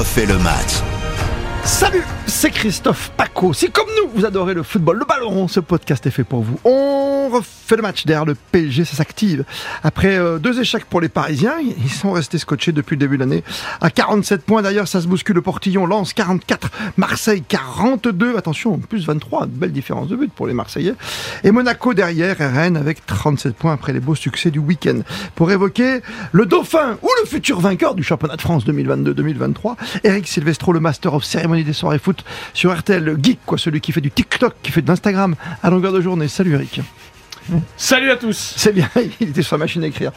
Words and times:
refait 0.00 0.24
le 0.24 0.38
match. 0.38 0.80
Salut, 1.62 2.06
c'est 2.30 2.50
Christophe 2.50 3.10
Paco. 3.16 3.52
Si 3.52 3.70
comme 3.70 3.88
nous, 3.96 4.08
vous 4.14 4.24
adorez 4.24 4.54
le 4.54 4.62
football, 4.62 4.98
le 4.98 5.04
ballon, 5.04 5.48
ce 5.48 5.58
podcast 5.58 6.06
est 6.06 6.10
fait 6.10 6.22
pour 6.22 6.42
vous. 6.42 6.58
On 6.64 7.28
refait 7.28 7.76
le 7.76 7.82
match 7.82 8.06
derrière 8.06 8.24
le 8.24 8.34
PSG, 8.34 8.84
ça 8.84 8.96
s'active. 8.96 9.44
Après 9.82 10.16
euh, 10.16 10.38
deux 10.38 10.60
échecs 10.60 10.84
pour 10.84 11.00
les 11.00 11.08
Parisiens, 11.08 11.56
ils 11.60 11.90
sont 11.90 12.12
restés 12.12 12.38
scotchés 12.38 12.70
depuis 12.72 12.94
le 12.94 13.00
début 13.00 13.16
de 13.16 13.20
l'année. 13.20 13.42
À 13.80 13.90
47 13.90 14.44
points 14.44 14.62
d'ailleurs, 14.62 14.86
ça 14.86 15.00
se 15.00 15.08
bouscule 15.08 15.34
le 15.34 15.42
Portillon, 15.42 15.86
Lens 15.86 16.12
44, 16.12 16.70
Marseille 16.96 17.42
42. 17.46 18.36
Attention, 18.36 18.78
plus 18.78 19.06
23, 19.06 19.46
belle 19.46 19.72
différence 19.72 20.08
de 20.08 20.16
but 20.16 20.32
pour 20.32 20.46
les 20.46 20.54
Marseillais. 20.54 20.94
Et 21.42 21.50
Monaco 21.50 21.94
derrière, 21.94 22.36
Rennes 22.38 22.76
avec 22.76 23.04
37 23.06 23.56
points 23.56 23.72
après 23.72 23.92
les 23.92 24.00
beaux 24.00 24.14
succès 24.14 24.50
du 24.50 24.60
week-end. 24.60 25.00
Pour 25.34 25.50
évoquer 25.50 26.00
le 26.32 26.46
dauphin 26.46 26.96
ou 27.02 27.08
le 27.22 27.28
futur 27.28 27.60
vainqueur 27.60 27.94
du 27.94 28.04
championnat 28.04 28.36
de 28.36 28.40
France 28.40 28.64
2022-2023, 28.66 29.76
Eric 30.04 30.28
Silvestro, 30.28 30.72
le 30.72 30.80
Master 30.80 31.14
of 31.14 31.24
Ceremony 31.24 31.64
des 31.64 31.72
soirées 31.72 31.98
foot 31.98 32.19
sur 32.54 32.76
RTL, 32.76 33.02
le 33.02 33.16
geek, 33.20 33.38
quoi, 33.46 33.58
celui 33.58 33.80
qui 33.80 33.92
fait 33.92 34.00
du 34.00 34.10
TikTok, 34.10 34.54
qui 34.62 34.70
fait 34.72 34.82
de 34.82 34.88
l'Instagram 34.88 35.34
à 35.62 35.70
longueur 35.70 35.92
de 35.92 36.00
journée. 36.00 36.28
Salut 36.28 36.54
Eric. 36.54 36.80
Salut 37.76 38.10
à 38.12 38.16
tous 38.16 38.54
C'est 38.56 38.72
bien, 38.72 38.88
il 39.20 39.30
était 39.30 39.42
sur 39.42 39.56
la 39.56 39.64
machine 39.64 39.82
à 39.82 39.88
écrire. 39.88 40.12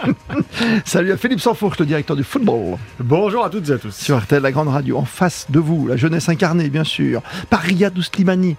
Salut 0.84 1.12
à 1.12 1.16
Philippe 1.16 1.40
Sanfourche, 1.40 1.78
le 1.78 1.86
directeur 1.86 2.16
du 2.16 2.24
football. 2.24 2.76
Bonjour 2.98 3.44
à 3.44 3.50
toutes 3.50 3.68
et 3.68 3.72
à 3.72 3.78
tous. 3.78 3.94
Sur 3.94 4.18
RTL, 4.18 4.42
la 4.42 4.52
grande 4.52 4.68
radio, 4.68 4.98
en 4.98 5.04
face 5.04 5.46
de 5.50 5.58
vous, 5.60 5.86
la 5.86 5.96
jeunesse 5.96 6.28
incarnée, 6.28 6.68
bien 6.68 6.84
sûr. 6.84 7.22
Par 7.50 7.60
Riyad 7.60 8.00
Slimani, 8.00 8.56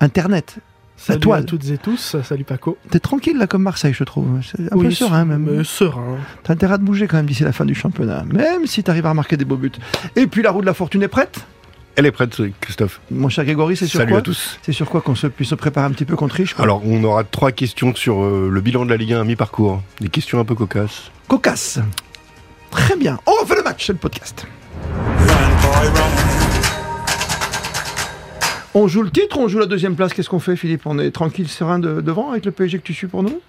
Internet. 0.00 0.56
Salut 0.96 1.32
à 1.32 1.42
toutes 1.44 1.70
et 1.70 1.78
tous, 1.78 2.16
salut 2.24 2.42
Paco. 2.42 2.76
T'es 2.90 2.98
tranquille 2.98 3.38
là 3.38 3.46
comme 3.46 3.62
Marseille, 3.62 3.94
je 3.94 4.02
trouve. 4.02 4.26
Un 4.72 4.76
peu 4.76 4.90
serein 4.90 5.24
même. 5.24 5.48
euh, 5.48 5.62
serein. 5.64 6.16
T'as 6.42 6.54
intérêt 6.54 6.74
à 6.74 6.78
bouger 6.78 7.06
quand 7.06 7.18
même 7.18 7.26
d'ici 7.26 7.44
la 7.44 7.52
fin 7.52 7.64
du 7.64 7.74
championnat, 7.74 8.24
même 8.24 8.66
si 8.66 8.82
t'arrives 8.82 9.06
à 9.06 9.14
marquer 9.14 9.36
des 9.36 9.44
beaux 9.44 9.56
buts. 9.56 9.70
Et 10.16 10.26
puis 10.26 10.42
la 10.42 10.50
roue 10.50 10.60
de 10.60 10.66
la 10.66 10.74
fortune 10.74 11.04
est 11.04 11.08
prête 11.08 11.46
Elle 11.98 12.06
est 12.06 12.12
prête, 12.12 12.40
Christophe. 12.60 13.00
Mon 13.10 13.28
cher 13.28 13.44
Grégory, 13.44 13.76
c'est 13.76 13.88
sur 13.88 13.98
Salut 13.98 14.12
quoi 14.12 14.20
à 14.20 14.22
tous. 14.22 14.60
C'est 14.62 14.72
sur 14.72 14.88
quoi 14.88 15.00
qu'on 15.00 15.16
se 15.16 15.26
puisse 15.26 15.48
se 15.48 15.56
préparer 15.56 15.84
un 15.86 15.90
petit 15.90 16.04
peu 16.04 16.14
contre 16.14 16.36
riche 16.36 16.54
Alors, 16.60 16.80
on 16.86 17.02
aura 17.02 17.24
trois 17.24 17.50
questions 17.50 17.92
sur 17.92 18.22
euh, 18.22 18.48
le 18.52 18.60
bilan 18.60 18.84
de 18.84 18.90
la 18.90 18.96
Ligue 18.96 19.14
1 19.14 19.20
à 19.22 19.24
mi-parcours. 19.24 19.82
Des 20.00 20.08
questions 20.08 20.38
un 20.38 20.44
peu 20.44 20.54
cocasses. 20.54 21.10
Cocasse. 21.26 21.80
Très 22.70 22.94
bien. 22.94 23.18
On 23.26 23.32
refait 23.42 23.56
le 23.56 23.64
match, 23.64 23.84
c'est 23.84 23.94
le 23.94 23.98
podcast. 23.98 24.46
On 28.74 28.86
joue 28.86 29.02
le 29.02 29.10
titre, 29.10 29.36
on 29.40 29.48
joue 29.48 29.58
la 29.58 29.66
deuxième 29.66 29.96
place. 29.96 30.12
Qu'est-ce 30.14 30.28
qu'on 30.30 30.38
fait, 30.38 30.54
Philippe? 30.54 30.82
On 30.86 31.00
est 31.00 31.10
tranquille, 31.10 31.48
serein 31.48 31.80
de- 31.80 32.00
devant 32.00 32.30
avec 32.30 32.44
le 32.44 32.52
PSG 32.52 32.78
que 32.78 32.84
tu 32.84 32.94
suis 32.94 33.08
pour 33.08 33.24
nous? 33.24 33.40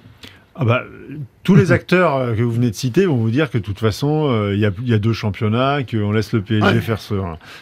Ah 0.56 0.66
bah, 0.66 0.82
tous 1.50 1.56
les 1.56 1.72
acteurs 1.72 2.16
euh, 2.16 2.36
que 2.36 2.44
vous 2.44 2.52
venez 2.52 2.70
de 2.70 2.76
citer 2.76 3.08
vont 3.08 3.16
vous 3.16 3.32
dire 3.32 3.50
que 3.50 3.58
de 3.58 3.64
toute 3.64 3.80
façon, 3.80 4.30
euh, 4.30 4.54
il 4.54 4.60
y, 4.60 4.66
a, 4.68 4.72
il 4.84 4.88
y 4.88 4.94
a 4.94 5.00
deux 5.00 5.14
championnats, 5.14 5.80
qu'on 5.82 6.12
laisse 6.12 6.32
le 6.32 6.42
PSG 6.42 6.64
Ouais. 6.76 6.80
faire 6.80 7.00
ce- 7.02 7.16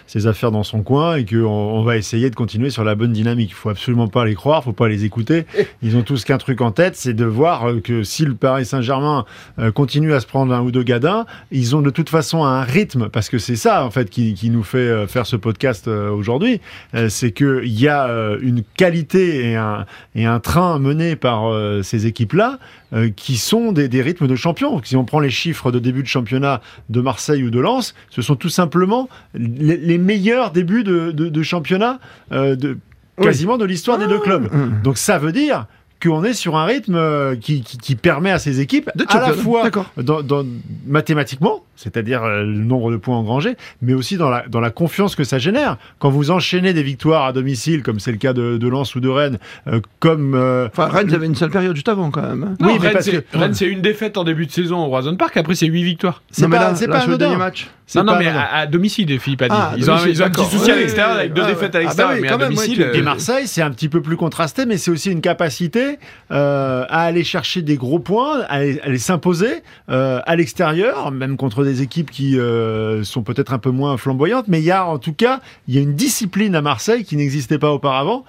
ses 0.07 0.27
affaires 0.27 0.52
dans 0.52 0.63
son 0.63 0.81
coin 0.83 1.16
et 1.16 1.23
qu'on 1.25 1.45
on 1.45 1.83
va 1.83 1.95
essayer 1.95 2.30
de 2.30 2.35
continuer 2.35 2.69
sur 2.69 2.83
la 2.83 2.95
bonne 2.95 3.13
dynamique. 3.13 3.52
Il 3.52 3.53
faut 3.55 3.69
absolument 3.69 4.09
pas 4.09 4.25
les 4.25 4.35
croire, 4.35 4.61
faut 4.61 4.73
pas 4.73 4.89
les 4.89 5.05
écouter. 5.05 5.45
Ils 5.81 5.95
ont 5.95 6.02
tous 6.02 6.25
qu'un 6.25 6.38
truc 6.38 6.59
en 6.59 6.71
tête, 6.71 6.97
c'est 6.97 7.13
de 7.13 7.23
voir 7.23 7.69
euh, 7.69 7.80
que 7.80 8.03
si 8.03 8.25
le 8.25 8.33
Paris 8.35 8.65
Saint-Germain 8.65 9.23
euh, 9.58 9.71
continue 9.71 10.11
à 10.13 10.19
se 10.19 10.25
prendre 10.27 10.53
un 10.53 10.59
ou 10.61 10.71
deux 10.71 10.83
gadins, 10.83 11.25
ils 11.52 11.73
ont 11.73 11.81
de 11.81 11.89
toute 11.89 12.09
façon 12.09 12.43
un 12.43 12.63
rythme, 12.63 13.08
parce 13.08 13.30
que 13.30 13.38
c'est 13.38 13.55
ça 13.55 13.85
en 13.85 13.89
fait 13.89 14.09
qui, 14.09 14.33
qui 14.33 14.49
nous 14.49 14.63
fait 14.63 14.80
euh, 14.80 15.08
faire 15.08 15.25
ce 15.25 15.38
podcast 15.38 15.88
euh, 15.88 16.09
aujourd'hui, 16.11 16.59
Euh, 16.93 17.08
c'est 17.08 17.31
qu'il 17.31 17.67
y 17.80 17.88
a 17.88 18.08
euh, 18.09 18.38
une 18.41 18.63
qualité 18.75 19.49
et 19.49 19.55
un, 19.55 19.85
et 20.13 20.25
un 20.25 20.39
train 20.41 20.77
mené 20.77 21.15
par 21.15 21.47
euh, 21.53 21.83
ces 21.83 22.05
équipes-là 22.05 22.59
euh, 22.93 23.09
qui 23.15 23.38
sont 23.38 23.71
des, 23.78 23.88
des 23.88 24.02
rythmes 24.02 24.28
de 24.28 24.36
champions. 24.36 24.81
Si 24.83 24.95
on 24.97 25.06
prend 25.06 25.20
les 25.20 25.30
chiffres 25.30 25.72
de 25.72 25.80
début 25.80 26.03
de 26.03 26.08
championnat 26.08 26.61
de 26.89 27.00
Marseille 27.02 27.44
ou 27.44 27.50
de 27.50 27.59
Lens, 27.59 27.94
ce 28.09 28.22
sont 28.22 28.36
tout 28.36 28.50
simplement 28.50 29.08
les, 29.33 29.78
les 29.78 29.97
meilleurs 29.97 30.52
débuts 30.52 30.83
de, 30.83 31.11
de- 31.11 31.30
de 31.30 31.43
championnat 31.43 31.99
euh, 32.32 32.55
de, 32.55 32.77
quasiment 33.21 33.58
de 33.58 33.65
l'histoire 33.65 33.98
des 33.98 34.08
deux 34.08 34.20
clubs. 34.20 34.48
Hum. 34.54 34.80
Donc 34.83 34.98
ça 34.98 35.17
veut 35.17 35.32
dire 35.32 35.65
qu'on 36.03 36.23
est 36.23 36.33
sur 36.33 36.55
un 36.58 36.65
rythme 36.65 36.95
euh, 36.95 37.35
qui, 37.35 37.61
qui- 37.61 37.77
qui 37.77 37.95
permet 37.95 38.31
à 38.31 38.39
ces 38.39 38.59
équipes, 38.61 38.89
De 38.95 39.05
à 39.08 39.19
la 39.19 39.33
fois 39.33 39.63
d'accord. 39.63 39.91
dans, 39.97 40.21
dans- 40.21 40.45
mathématiquement, 40.85 41.63
c'est-à-dire 41.75 42.23
euh, 42.23 42.41
le 42.43 42.63
nombre 42.63 42.91
de 42.91 42.97
points 42.97 43.17
engrangés, 43.17 43.55
mais 43.81 43.93
aussi 43.93 44.17
dans 44.17 44.30
la, 44.30 44.45
dans 44.47 44.59
la 44.59 44.69
confiance 44.71 45.15
que 45.15 45.23
ça 45.23 45.37
génère. 45.39 45.77
Quand 45.99 46.09
vous 46.09 46.31
enchaînez 46.31 46.73
des 46.73 46.83
victoires 46.83 47.25
à 47.25 47.33
domicile, 47.33 47.83
comme 47.83 47.99
c'est 47.99 48.11
le 48.11 48.17
cas 48.17 48.33
de, 48.33 48.58
de 48.58 48.67
Lens 48.67 48.95
ou 48.95 48.99
de 48.99 49.09
Rennes, 49.09 49.37
euh, 49.67 49.80
comme... 49.99 50.33
euh, 50.35 50.67
Enfin, 50.71 50.87
Rennes, 50.87 51.13
avait 51.13 51.25
une 51.25 51.35
seule 51.35 51.49
période 51.52 51.75
juste 51.75 51.89
avant 51.89 52.09
quand 52.11 52.21
même. 52.21 52.43
hein. 52.43 52.55
Non, 52.59 52.67
Oui, 52.73 52.77
mais 52.81 52.89
Rennes, 52.89 52.97
c'est- 53.02 53.21
que- 53.21 53.65
une 53.65 53.81
défaite 53.81 54.17
en 54.17 54.23
début 54.23 54.45
de 54.45 54.52
saison 54.52 54.77
au 54.79 54.87
Roison 54.87 55.15
Park, 55.15 55.35
après 55.37 55.55
c'est 55.55 55.67
8 55.67 55.83
victoires. 55.83 56.21
c'est 56.31 56.43
Non, 56.43 56.47
mais 56.49 56.58
pas, 56.58 56.69
là, 56.69 56.75
c'est 56.75 56.87
là, 56.87 56.99
pas 56.99 57.05
le 57.08 57.17
dernier 57.17 57.35
match. 57.37 57.67
Non, 57.95 58.03
non, 58.03 58.15
mais 58.19 58.27
à, 58.27 58.53
à 58.53 58.65
domicile, 58.67 59.17
Philippe 59.19 59.43
a 59.43 59.47
dit. 59.47 59.55
Ah, 59.58 59.71
ils, 59.77 59.89
ont, 59.89 59.95
ils 60.05 60.21
ont 60.21 60.25
un 60.25 60.29
petit 60.29 60.43
souci 60.45 60.69
à 60.71 60.75
l'extérieur 60.75 61.14
oui, 61.15 61.19
avec 61.21 61.33
deux 61.33 61.41
oui. 61.43 61.47
défaites 61.47 61.73
à 61.73 61.77
Ah, 61.77 61.81
bah 61.81 61.85
l'extérieur, 61.85 62.15
oui, 62.15 62.21
mais 62.21 62.27
quand 62.27 62.35
à 62.35 62.37
même, 62.39 62.47
domicile. 62.49 62.91
Et 62.93 63.02
Marseille, 63.02 63.47
c'est 63.47 63.61
un 63.61 63.71
petit 63.71 63.87
peu 63.87 64.02
plus 64.02 64.17
contrasté, 64.17 64.65
mais 64.65 64.75
c'est 64.77 64.91
aussi 64.91 65.09
une 65.09 65.21
capacité 65.21 65.86
euh, 66.31 66.86
à 66.89 67.02
aller 67.03 67.23
chercher 67.23 67.61
des 67.61 67.75
gros 67.77 67.99
points, 67.99 68.42
à 68.49 68.55
aller, 68.55 68.98
s'imposer 68.98 69.64
euh, 69.89 70.20
à 70.25 70.36
l'extérieur, 70.36 71.11
même 71.11 71.37
contre 71.37 71.64
des 71.64 71.81
équipes 71.81 72.11
qui 72.11 72.39
euh, 72.39 73.03
sont 73.03 73.23
peut-être 73.23 73.53
un 73.53 73.59
peu 73.59 73.70
moins 73.71 73.97
flamboyantes. 73.97 74.47
Mais 74.47 74.59
il 74.59 74.65
y 74.65 74.71
a 74.71 74.86
en 74.86 74.97
tout 74.97 75.14
cas, 75.14 75.39
il 75.67 75.76
y 75.76 75.77
a 75.77 75.81
une 75.81 75.95
discipline 75.95 76.55
à 76.55 76.61
Marseille 76.61 77.03
qui 77.05 77.15
n'existait 77.15 77.59
pas 77.59 77.71
auparavant, 77.71 78.26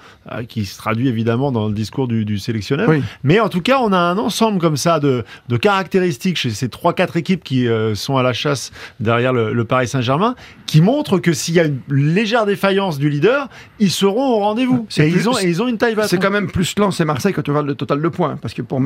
qui 0.48 0.64
se 0.64 0.76
traduit 0.78 1.08
évidemment 1.08 1.52
dans 1.52 1.66
le 1.68 1.74
discours 1.74 2.08
du, 2.08 2.24
du 2.24 2.38
sélectionneur. 2.38 2.88
Oui. 2.88 3.02
Mais 3.22 3.40
en 3.40 3.48
tout 3.48 3.60
cas, 3.62 3.78
on 3.80 3.92
a 3.92 3.98
un 3.98 4.18
ensemble 4.18 4.58
comme 4.58 4.76
ça 4.76 5.00
de, 5.00 5.24
de 5.48 5.56
caractéristiques 5.56 6.36
chez 6.36 6.50
ces 6.50 6.68
trois 6.68 6.92
quatre 6.92 7.16
équipes 7.16 7.42
qui 7.44 7.66
sont 7.94 8.16
à 8.16 8.22
la 8.22 8.32
chasse 8.32 8.70
derrière 9.00 9.32
le, 9.32 9.52
le 9.52 9.64
Paris 9.64 9.88
Saint-Germain, 9.88 10.34
qui 10.66 10.80
montrent 10.80 11.18
que 11.18 11.32
s'il 11.32 11.54
y 11.54 11.60
a 11.60 11.64
une 11.64 11.80
légère 11.88 12.46
défaillance 12.46 12.98
du 12.98 13.08
leader, 13.08 13.48
ils 13.78 13.90
seront 13.90 14.34
au 14.34 14.38
rendez-vous. 14.40 14.86
C'est 14.88 15.08
Et 15.08 15.10
plus- 15.12 15.20
ils 15.22 15.28
ont, 15.28 15.38
et 15.38 15.44
ils 15.44 15.62
ont 15.62 15.68
une 15.68 15.78
taille 15.78 15.96
C'est 16.06 16.18
quand 16.18 16.30
même 16.30 16.50
plus 16.50 16.74
Lens 16.78 17.00
et 17.00 17.04
Marseille 17.04 17.32
quand 17.32 17.47
tu 17.48 17.52
regardes 17.52 17.66
le 17.66 17.74
total 17.74 18.02
de 18.02 18.08
points. 18.08 18.36
Parce 18.42 18.52
que 18.54 18.62
pour 18.62 18.80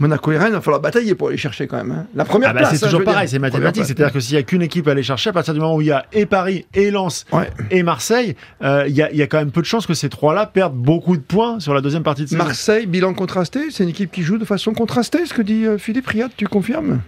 Monaco 0.00 0.32
et 0.32 0.38
Rennes, 0.38 0.48
il 0.48 0.54
va 0.54 0.60
falloir 0.60 0.80
batailler 0.80 1.14
pour 1.14 1.28
aller 1.28 1.36
chercher 1.36 1.66
quand 1.66 1.76
même. 1.76 1.92
hein. 1.92 2.06
La 2.14 2.24
première 2.24 2.50
Ah 2.50 2.52
bah, 2.54 2.58
place. 2.60 2.70
c'est 2.70 2.84
hein, 2.84 2.88
je 2.90 2.96
toujours 2.96 3.04
pareil, 3.04 3.28
c'est 3.28 3.38
mathématique. 3.38 3.84
C'est-à-dire 3.84 4.12
que 4.12 4.20
s'il 4.20 4.34
y 4.34 4.38
a 4.38 4.42
qu'une 4.42 4.62
équipe 4.62 4.88
à 4.88 4.90
aller 4.92 5.02
chercher, 5.02 5.30
à 5.30 5.32
partir 5.32 5.54
du 5.54 5.60
moment 5.60 5.76
où 5.76 5.80
il 5.80 5.86
y 5.86 5.92
a 5.92 6.06
et 6.12 6.26
Paris, 6.26 6.66
et 6.74 6.90
Lens, 6.90 7.24
Ouais. 7.32 7.50
et 7.70 7.82
Marseille, 7.82 8.34
euh, 8.62 8.84
il 8.88 8.94
y, 8.94 9.02
a, 9.02 9.10
il 9.12 9.16
y 9.16 9.22
a 9.22 9.26
quand 9.26 9.38
même 9.38 9.50
peu 9.52 9.60
de 9.60 9.66
chances 9.66 9.86
que 9.86 9.94
ces 9.94 10.08
trois-là 10.08 10.46
perdent 10.46 10.74
beaucoup 10.74 11.16
de 11.16 11.22
points 11.22 11.60
sur 11.60 11.72
la 11.74 11.80
deuxième 11.80 12.02
partie 12.02 12.22
de 12.24 12.28
saison. 12.28 12.42
Marseille, 12.42 12.86
bilan 12.86 13.14
contrasté, 13.14 13.70
c'est 13.70 13.84
une 13.84 13.90
équipe 13.90 14.10
qui 14.10 14.22
joue 14.22 14.38
de 14.38 14.44
façon 14.44 14.72
contrastée, 14.74 15.24
ce 15.26 15.34
que 15.34 15.42
dit 15.42 15.66
euh, 15.66 15.78
Philippe 15.78 16.06
Riyad, 16.08 16.30
tu 16.36 16.46
confirmes? 16.46 17.00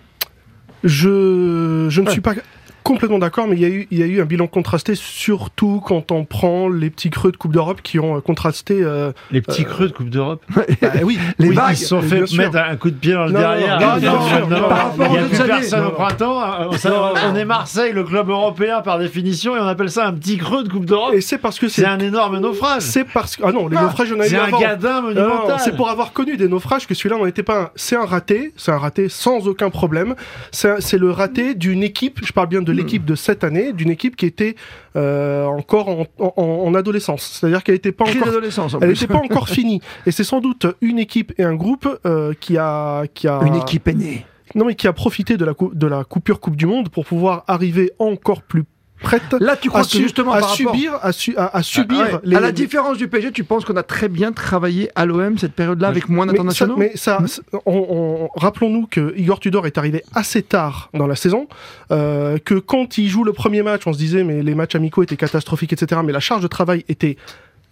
Je, 0.85 1.87
je 1.91 2.01
ne 2.01 2.07
Ouais. 2.07 2.13
suis 2.13 2.21
pas 2.21 2.35
complètement 2.83 3.19
d'accord, 3.19 3.47
mais 3.49 3.57
il 3.57 3.63
y, 3.63 3.65
a 3.65 3.69
eu, 3.69 3.87
il 3.91 3.99
y 3.99 4.03
a 4.03 4.07
eu 4.07 4.21
un 4.21 4.25
bilan 4.25 4.47
contrasté, 4.47 4.95
surtout 4.95 5.81
quand 5.85 6.11
on 6.13 6.25
prend 6.25 6.69
les 6.69 6.91
petits 6.91 7.11
creux 7.11 7.33
de 7.33 7.37
Coupe 7.37 7.53
d'Europe 7.53 7.81
qui 7.83 7.99
ont 7.99 8.17
euh, 8.17 8.21
contrasté. 8.21 8.81
euh, 8.83 9.13
Les 9.31 9.41
petits 9.43 9.65
creux 9.65 9.89
de 9.89 9.93
Coupe 9.93 10.11
d'Europe. 10.11 10.43
bah 10.55 10.63
oui, 11.05 11.19
Les 11.39 11.49
oui, 11.49 11.55
vagues, 11.55 11.73
Ils 11.73 11.77
se 11.77 11.87
sont 11.87 12.03
fait 12.03 12.31
mettre 12.37 12.57
un 12.59 12.77
coup 12.77 12.91
de 12.91 12.97
pied 12.97 13.13
dans 13.15 13.27
le 13.27 13.33
Non, 13.33 13.39
derrière. 13.41 13.81
non, 13.81 14.47
non, 14.49 14.69
par 14.69 14.91
rapport 14.91 15.07
Il 15.07 15.13
n'y 15.13 15.19
a 15.19 15.23
aux 15.25 15.29
plus 15.29 15.37
autres 15.41 15.47
personne 15.47 15.79
années. 15.81 15.89
au 15.89 15.93
printemps. 15.93 16.43
Euh, 16.43 17.25
On 17.31 17.35
est 17.37 17.45
Marseille, 17.45 17.93
le 17.93 18.05
club 18.05 18.29
européen 18.29 18.81
par 18.83 18.99
définition, 18.99 19.57
et 19.57 19.61
on 19.61 19.67
appelle 19.67 19.91
ça 19.91 20.07
un 20.07 20.13
petit 20.13 20.37
creux 20.39 20.65
de 20.65 20.69
Coupe 20.69 20.85
d'Europe. 20.87 21.15
Et 21.15 21.21
c'est 21.21 21.39
parce 21.39 21.59
que 21.59 21.69
C'est 21.69 21.85
un 21.87 21.99
énorme 21.99 22.39
naufrage. 22.39 22.83
C'est 22.83 23.05
parce 23.05 23.37
que. 23.37 23.43
Ah 23.47 23.53
non, 23.53 23.69
les 23.69 23.77
naufrages, 23.77 24.09
il 24.09 24.15
y 24.15 24.17
en 24.17 24.21
a 24.21 24.27
eu 24.27 24.29
C'est 24.31 24.37
un 24.39 24.59
gadin 24.59 25.01
Non, 25.03 25.09
monumental. 25.09 25.61
c'est 25.61 25.77
pour 25.77 25.89
avoir 25.89 26.13
connu 26.13 26.37
des 26.37 26.49
naufrages 26.49 26.87
que 26.87 26.95
celui-là 26.95 27.17
n'en 27.19 27.27
était 27.27 27.43
pas 27.43 27.61
un. 27.61 27.71
C'est 27.77 27.97
un 27.97 28.05
raté, 28.07 28.53
c'est 28.57 28.73
un 28.73 28.79
raté 28.79 29.09
sans 29.09 29.47
aucun 29.49 29.71
problème. 29.71 30.15
C'est 30.51 30.99
le 30.99 31.11
raté 31.11 31.55
d'une 31.55 31.83
équipe, 31.83 32.21
je 32.25 32.33
parle 32.33 32.49
bien 32.49 32.63
de 32.63 32.72
l'équipe 32.73 33.05
de 33.05 33.15
cette 33.15 33.45
année, 33.45 33.73
d'une 33.73 33.91
équipe 33.91 34.17
qui 34.17 34.27
était 34.27 34.57
euh, 34.97 35.45
encore 35.47 35.89
en, 35.89 36.07
en- 36.19 36.33
en 36.67 36.75
adolescence. 36.75 37.39
C'est-à-dire 37.41 37.63
qu'elle 37.63 37.75
n'était 37.77 37.93
pas 37.93 38.05
encore 38.05 38.25
d'adolescence 38.27 38.75
en 38.75 38.81
elle 38.81 38.89
plus. 38.93 39.01
n'était 39.03 39.13
pas 39.13 39.21
encore 39.21 39.49
finie. 39.59 39.81
Et 40.07 40.11
c'est 40.11 40.25
sans 40.25 40.41
doute 40.41 40.67
une 40.81 40.99
équipe 40.99 41.33
et 41.39 41.45
un 41.45 41.55
groupe 41.55 41.89
euh, 42.07 42.33
qui 42.41 42.57
a 42.59 43.05
qui 43.15 43.29
a 43.29 43.41
Une 43.45 43.55
équipe 43.57 43.89
est 43.89 43.95
née. 43.95 44.27
non 44.55 44.65
mais 44.65 44.75
qui 44.75 44.87
a 44.89 44.93
profité 44.93 45.37
de 45.37 45.45
la 45.45 45.53
de 45.73 45.87
la 45.87 46.05
coupure 46.05 46.41
Coupe 46.41 46.57
du 46.57 46.67
Monde 46.67 46.89
pour 46.89 47.05
pouvoir 47.05 47.45
arriver 47.49 47.93
encore 47.99 48.43
plus 48.43 48.65
prête 49.03 49.23
Là, 49.41 49.57
tu 49.57 49.69
crois 49.69 49.83
à, 49.83 49.85
que 49.85 49.91
justement 49.91 50.33
à 50.33 50.41
par 50.41 50.51
rapport- 50.51 50.57
subir 50.75 50.99
à, 51.03 51.13
su- 51.13 51.37
à- 51.37 51.57
à 51.57 51.63
subir 51.63 51.99
Ah 52.01 52.15
ouais. 52.15 52.21
les 52.25 52.37
À 52.37 52.41
la 52.41 52.53
différence 52.53 52.97
du 52.99 53.09
PSG, 53.09 53.33
tu 53.33 53.45
penses 53.45 53.65
qu'on 53.65 53.77
a 53.77 53.83
très 53.83 54.09
bien 54.09 54.33
travaillé 54.33 54.91
à 54.95 55.05
l'OM 55.05 55.37
cette 55.39 55.53
période-là 55.53 55.89
avec 55.89 56.09
moins 56.09 56.25
mais 56.27 56.31
ça, 56.31 56.37
d'internationaux 56.37 56.77
mais 56.77 56.93
ça, 56.95 57.19
ça- 57.27 57.43
on- 57.67 57.87
on- 57.91 58.29
rappelons-nous 58.39 58.87
que 58.87 59.13
Igor 59.17 59.41
Tudor 59.41 59.67
est 59.67 59.77
arrivé 59.79 60.03
assez 60.15 60.43
tard 60.43 60.91
dans 60.95 61.07
la 61.07 61.17
saison, 61.17 61.49
euh, 61.91 62.39
que 62.45 62.55
quand 62.55 62.97
il 62.99 63.09
joue 63.09 63.25
le 63.25 63.33
premier 63.33 63.63
match, 63.63 63.83
on 63.87 63.93
se 63.93 63.99
disait 63.99 64.25
mais 64.25 64.43
les 64.43 64.55
matchs 64.55 64.75
amicaux 64.75 65.03
étaient 65.03 65.17
catastrophiques, 65.17 65.73
etc. 65.73 66.01
Mais 66.05 66.13
la 66.13 66.21
charge 66.21 66.43
de 66.43 66.49
travail 66.49 66.85
était 66.89 67.17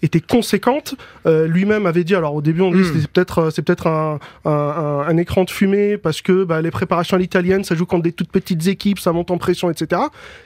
était 0.02 0.20
conséquente. 0.20 0.94
Euh, 1.26 1.46
Lui-même 1.46 1.86
avait 1.86 2.04
dit, 2.04 2.14
alors 2.14 2.34
au 2.34 2.42
début 2.42 2.62
on 2.62 2.70
dit 2.70 2.78
Mm. 2.80 3.00
c'est 3.00 3.10
peut-être 3.10 3.38
euh, 3.38 3.50
c'est 3.50 3.62
peut-être 3.62 3.86
un, 3.86 4.18
un, 4.44 4.50
un- 4.50 5.00
un 5.08 5.16
écran 5.16 5.44
de 5.44 5.50
fumée 5.50 5.96
parce 5.98 6.22
que 6.22 6.44
bah, 6.44 6.62
les 6.62 6.70
préparations 6.70 7.16
à 7.16 7.20
l'italienne 7.20 7.64
ça 7.64 7.74
joue 7.74 7.86
contre 7.86 8.02
des 8.04 8.12
toutes 8.12 8.30
petites 8.32 8.66
équipes, 8.66 8.98
ça 8.98 9.12
monte 9.12 9.30
en 9.30 9.38
pression, 9.38 9.70
etc. 9.70 10.00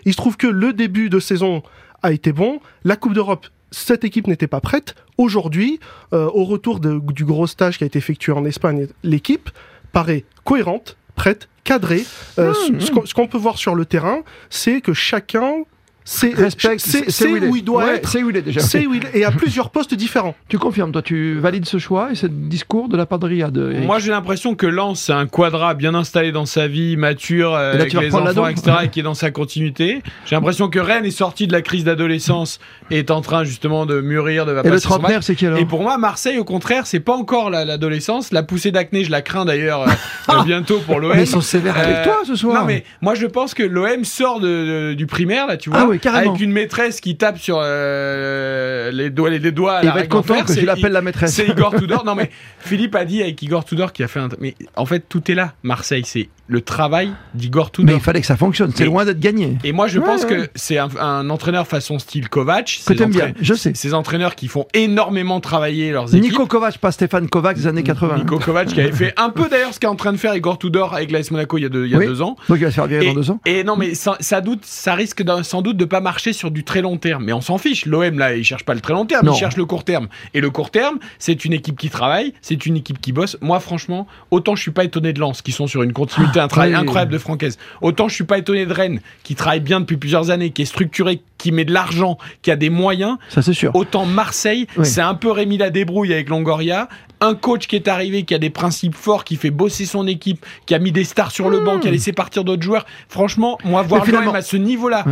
Il 0.05 0.13
se 0.13 0.17
trouve 0.17 0.37
que 0.37 0.47
le 0.47 0.73
début 0.73 1.09
de 1.11 1.21
saison 1.21 1.63
a 2.03 2.13
été 2.13 2.33
bon. 2.33 2.61
La 2.85 2.97
Coupe 2.97 3.15
d'Europe 3.15 3.47
cette 3.71 4.05
équipe 4.05 4.29
n'était 4.29 4.47
pas 4.47 4.61
prête. 4.61 4.95
Aujourd'hui, 5.19 5.81
euh, 6.13 6.27
au 6.33 6.45
retour 6.45 6.79
de- 6.79 7.01
du 7.13 7.25
gros 7.25 7.49
stage 7.49 7.77
qui 7.79 7.83
a 7.83 7.87
été 7.89 7.99
effectué 7.99 8.31
en 8.33 8.45
Espagne, 8.45 8.87
l'équipe 9.03 9.51
paraît 9.93 10.25
cohérente, 10.45 10.97
prête, 11.17 11.49
cadrée. 11.65 12.05
Euh, 12.39 12.51
Mmh, 12.53 12.81
ce- 12.81 12.87
ce 12.87 12.91
qu'on- 12.93 13.07
ce 13.07 13.15
qu'on 13.15 13.27
peut 13.27 13.39
voir 13.39 13.59
sur 13.59 13.75
le 13.75 13.85
terrain, 13.85 14.19
c'est 14.49 14.81
que 14.81 14.93
chacun 14.93 15.65
c'est 16.05 16.35
Respecte, 16.35 16.81
c'est- 16.81 17.27
où 17.27 17.53
où 17.53 17.57
il 17.57 17.65
doit 17.65 17.85
Ouais, 17.85 17.97
être. 17.97 18.09
c'est 18.09 18.23
où 18.23 18.31
il 18.31 18.37
est 18.37 18.43
déjà. 18.43 18.61
C'est 18.61 18.87
où 18.87 18.93
il 18.95 19.05
est. 19.05 19.19
Et 19.19 19.25
à 19.25 19.31
plusieurs 19.33 19.71
postes 19.71 19.95
différents. 19.95 20.35
Tu 20.49 20.59
confirmes, 20.59 20.93
toi, 20.93 21.01
tu 21.03 21.39
valides 21.39 21.65
ce 21.67 21.79
choix 21.79 22.11
et 22.13 22.15
ce 22.15 22.27
discours 22.27 22.89
de 22.89 22.97
la 22.97 23.07
part 23.07 23.19
de 23.19 23.27
Riyad 23.27 23.57
Eric 23.57 23.87
Moi, 23.87 23.99
j'ai 23.99 24.11
l'impression 24.11 24.55
que 24.55 24.67
Lens, 24.67 25.01
c'est 25.01 25.13
un 25.13 25.27
quadra 25.27 25.75
bien 25.75 25.95
installé 25.95 26.31
dans 26.33 26.45
sa 26.47 26.69
vie, 26.69 26.97
mature, 26.97 27.55
euh, 27.55 27.73
avec 27.75 27.93
les 27.95 28.15
enfants, 28.15 28.47
etc., 28.49 28.77
et 28.85 28.89
qui 28.89 29.01
est 29.01 29.05
dans 29.05 29.15
sa 29.15 29.31
continuité. 29.31 30.03
J'ai 30.27 30.37
l'impression 30.37 30.69
que 30.69 30.79
Rennes 30.79 31.05
est 31.07 31.11
sorti 31.11 31.47
de 31.47 31.53
la 31.53 31.63
crise 31.63 31.85
d'adolescence 31.85 32.61
et 32.91 32.99
est 32.99 33.11
en 33.11 33.21
train 33.23 33.45
justement 33.45 33.87
de 33.87 34.01
mûrir, 34.01 34.45
de 34.47 34.53
va 34.53 34.61
Et 34.63 34.69
le 34.69 34.81
trentenaire, 34.81 35.23
c'est 35.23 35.35
qui 35.35 35.47
alors 35.47 35.59
Et 35.59 35.65
pour 35.65 35.83
moi, 35.83 35.97
Marseille, 35.99 36.39
au 36.39 36.45
contraire, 36.45 36.87
c'est 36.87 37.01
pas 37.01 37.15
encore 37.15 37.49
la- 37.51 37.65
l'adolescence. 37.65 38.31
La 38.33 38.43
poussée 38.43 38.71
d'acné, 38.73 39.05
je 39.05 39.11
la 39.11 39.23
crains 39.23 39.45
d'ailleurs 39.47 39.83
euh, 39.83 39.93
euh, 40.35 40.43
bientôt 40.45 40.81
pour 40.87 41.01
l'OM. 41.01 41.13
Mais 41.15 41.23
ils 41.23 41.27
sont 41.27 41.41
sévères 41.41 41.77
avec 41.79 41.97
Euh, 41.97 42.05
toi 42.05 42.19
ce 42.27 42.35
soir. 42.37 42.61
Non 42.61 42.67
mais 42.67 42.85
moi 43.01 43.15
je 43.15 43.27
pense 43.27 43.55
que 43.55 43.63
l'OM 43.63 44.05
sort 44.05 44.41
de, 44.41 44.91
de- 44.91 44.95
du 44.95 45.07
primaire 45.07 45.47
là 45.47 45.57
tu 45.57 45.71
vois 45.71 45.81
Ah 45.83 45.87
oui, 45.87 45.94
carrément. 45.99 46.33
avec 46.33 46.43
une 46.43 46.53
maîtresse 46.53 47.01
qui 47.01 47.17
tape 47.17 47.39
sur 47.39 47.59
euh, 47.61 48.91
les 48.91 49.11
doigts 49.11 49.31
les, 49.31 49.39
les 49.39 49.53
doigts 49.53 49.81
il 49.83 49.91
va 49.91 50.01
être 50.01 50.09
content 50.09 50.43
que 50.45 50.53
je 50.55 50.65
l'appelle 50.65 50.93
la 50.93 51.03
maîtresse. 51.03 51.35
c'est 51.35 51.47
Igor 51.47 51.75
Tudor. 51.79 52.05
Non 52.05 52.15
mais 52.15 52.31
Philippe 52.59 52.95
a 52.95 53.05
dit 53.05 53.23
avec 53.23 53.41
Igor 53.43 53.65
Tudor 53.65 53.93
qui 53.93 54.03
a 54.03 54.09
fait 54.09 54.21
un. 54.21 54.29
Mais 54.41 54.55
en 54.77 54.87
fait 54.87 55.05
tout 55.09 55.31
est 55.31 55.35
là. 55.35 55.55
Marseille, 55.63 56.05
c'est 56.05 56.29
le 56.47 56.61
travail 56.61 57.11
d'Igor 57.35 57.67
Mais 57.67 57.85
Tudor. 57.85 57.97
il 57.97 58.01
fallait 58.03 58.21
que 58.21 58.27
ça 58.27 58.37
fonctionne. 58.37 58.71
C'est 58.75 58.85
Mais- 58.85 58.91
loin 58.91 59.05
d'être 59.05 59.21
gagné. 59.21 59.57
Et 59.65 59.73
moi 59.73 59.87
je 59.87 59.99
Ouais, 59.99 60.05
pense 60.07 60.23
ouais. 60.25 60.29
que 60.29 60.49
c'est 60.55 60.77
un, 60.79 60.89
un 61.01 61.31
entraîneur 61.31 61.67
façon 61.67 61.99
style 61.99 62.29
Kovac. 62.29 62.81
Que 62.87 62.93
t'aimes 62.93 63.11
bien, 63.11 63.33
je 63.41 63.55
sais. 63.55 63.73
Ces 63.75 63.95
entraîneurs 63.95 64.35
qui 64.35 64.49
font 64.49 64.67
énormément 64.75 65.41
travailler 65.41 65.91
leurs 65.91 66.15
équipes. 66.15 66.31
Nico 66.31 66.47
Kovac, 66.47 66.79
pas 66.79 66.93
Stéphane 66.93 67.29
Kovac 67.29 67.57
des 67.57 67.67
années 67.67 67.83
80. 67.83 68.19
Nico 68.19 68.39
Kovac 68.39 68.69
qui 68.69 68.81
avait 68.81 68.93
fait 68.93 69.15
un 69.17 69.31
peu 69.31 69.49
d'ailleurs 69.49 69.73
ce 69.73 69.81
qu'est 69.81 69.87
en 69.87 69.97
train 69.97 70.13
de 70.13 70.19
faire 70.19 70.35
Igor 70.35 70.59
Tudor 70.59 70.95
avec 70.95 71.11
l'AS 71.11 71.31
Monaco 71.31 71.57
il 71.59 71.63
y 71.63 71.67
a 71.67 71.69
deux, 71.71 71.87
il 71.87 71.93
y 71.93 71.95
a 71.95 71.99
Oui. 71.99 72.07
deux 72.07 72.21
ans. 72.23 72.37
Donc 72.49 72.59
il 72.59 72.65
va 72.65 72.71
se 72.71 72.75
faire 72.75 72.87
virer 72.87 73.05
Et, 73.05 73.09
dans 73.09 73.15
deux 73.15 73.31
ans. 73.31 73.41
et 73.47 73.65
non, 73.65 73.77
mais 73.77 73.95
ça, 73.95 74.17
ça, 74.21 74.41
doute, 74.41 74.65
ça 74.65 74.95
risque 74.95 75.23
sans 75.43 75.63
doute 75.63 75.77
de 75.79 75.85
pas 75.87 76.01
marcher 76.01 76.33
sur 76.33 76.51
du 76.51 76.63
très 76.65 76.83
long 76.83 76.97
terme. 76.99 77.25
Mais 77.25 77.33
on 77.33 77.41
s'en 77.41 77.57
fiche. 77.59 77.87
L'OM, 77.87 78.19
là, 78.19 78.37
il 78.37 78.45
cherche 78.45 78.65
pas 78.65 78.75
le 78.75 78.81
très 78.81 78.93
long 78.93 79.07
terme, 79.07 79.27
Non. 79.27 79.33
il 79.33 79.39
cherche 79.39 79.57
le 79.57 79.65
court 79.65 79.85
terme. 79.85 80.09
Et 80.35 80.41
le 80.41 80.51
court 80.51 80.71
terme, 80.71 80.99
c'est 81.19 81.45
une 81.45 81.53
équipe 81.55 81.79
qui 81.79 81.89
travaille, 81.89 82.35
c'est 82.43 82.67
une 82.67 82.77
équipe 82.77 83.01
qui 83.01 83.13
bosse. 83.13 83.39
Moi, 83.41 83.61
franchement, 83.61 84.07
autant 84.31 84.55
je 84.57 84.63
suis 84.63 84.71
pas 84.71 84.85
étonné 84.85 85.13
de 85.13 85.21
Lens, 85.21 85.41
qui 85.43 85.53
sont 85.53 85.67
sur 85.67 85.83
une 85.83 85.93
continuité, 85.93 86.34
un 86.41 86.49
travail 86.49 86.71
oui. 86.71 86.77
incroyable 86.77 87.13
de 87.13 87.19
Francaise. 87.19 87.59
Autant 87.83 88.09
je 88.09 88.15
suis 88.15 88.25
pas 88.25 88.39
étonné 88.39 88.67
de 88.67 88.73
Rennes, 88.73 89.01
qui 89.23 89.35
travaille 89.35 89.61
bien 89.61 89.81
depuis 89.81 89.97
plusieurs 89.97 90.31
années, 90.31 90.51
qui 90.51 90.63
est 90.63 90.67
structuré, 90.67 91.23
qui 91.39 91.53
met 91.53 91.65
de 91.65 91.73
l'argent, 91.73 92.19
qui 92.43 92.51
a 92.51 92.57
des 92.57 92.71
moyens. 92.71 93.17
Ça, 93.29 93.43
c'est 93.43 93.53
sûr. 93.53 93.71
Autant 93.75 94.07
Marseille, 94.07 94.67
Oui. 94.77 94.87
c'est 94.87 95.01
un 95.01 95.15
peu 95.15 95.31
Rémi 95.31 95.59
la 95.59 95.71
débrouille 95.71 96.13
avec 96.13 96.29
Longoria. 96.29 96.89
Un 97.21 97.35
coach 97.35 97.67
qui 97.67 97.77
est 97.77 97.89
arrivé, 97.89 98.25
qui 98.25 98.35
a 98.35 98.39
des 98.39 98.51
principes 98.51 98.95
forts, 98.95 99.25
qui 99.25 99.37
fait 99.37 99.51
bosser 99.51 99.87
son 99.87 100.07
équipe, 100.07 100.45
qui 100.67 100.75
a 100.75 100.79
mis 100.79 100.93
des 100.93 101.05
stars 101.05 101.31
sur 101.31 101.49
le 101.49 101.61
banc, 101.61 101.79
qui 101.79 101.89
a 101.89 101.91
laissé 101.91 102.13
partir 102.13 102.45
d'autres 102.45 102.63
joueurs. 102.63 102.85
Franchement, 103.09 103.59
moi, 103.65 103.83
voir 103.83 104.07
Hmm. 104.07 104.11
l'OM 104.13 104.35
à 104.35 104.43
ce 104.43 104.57
niveau-là, 104.57 105.05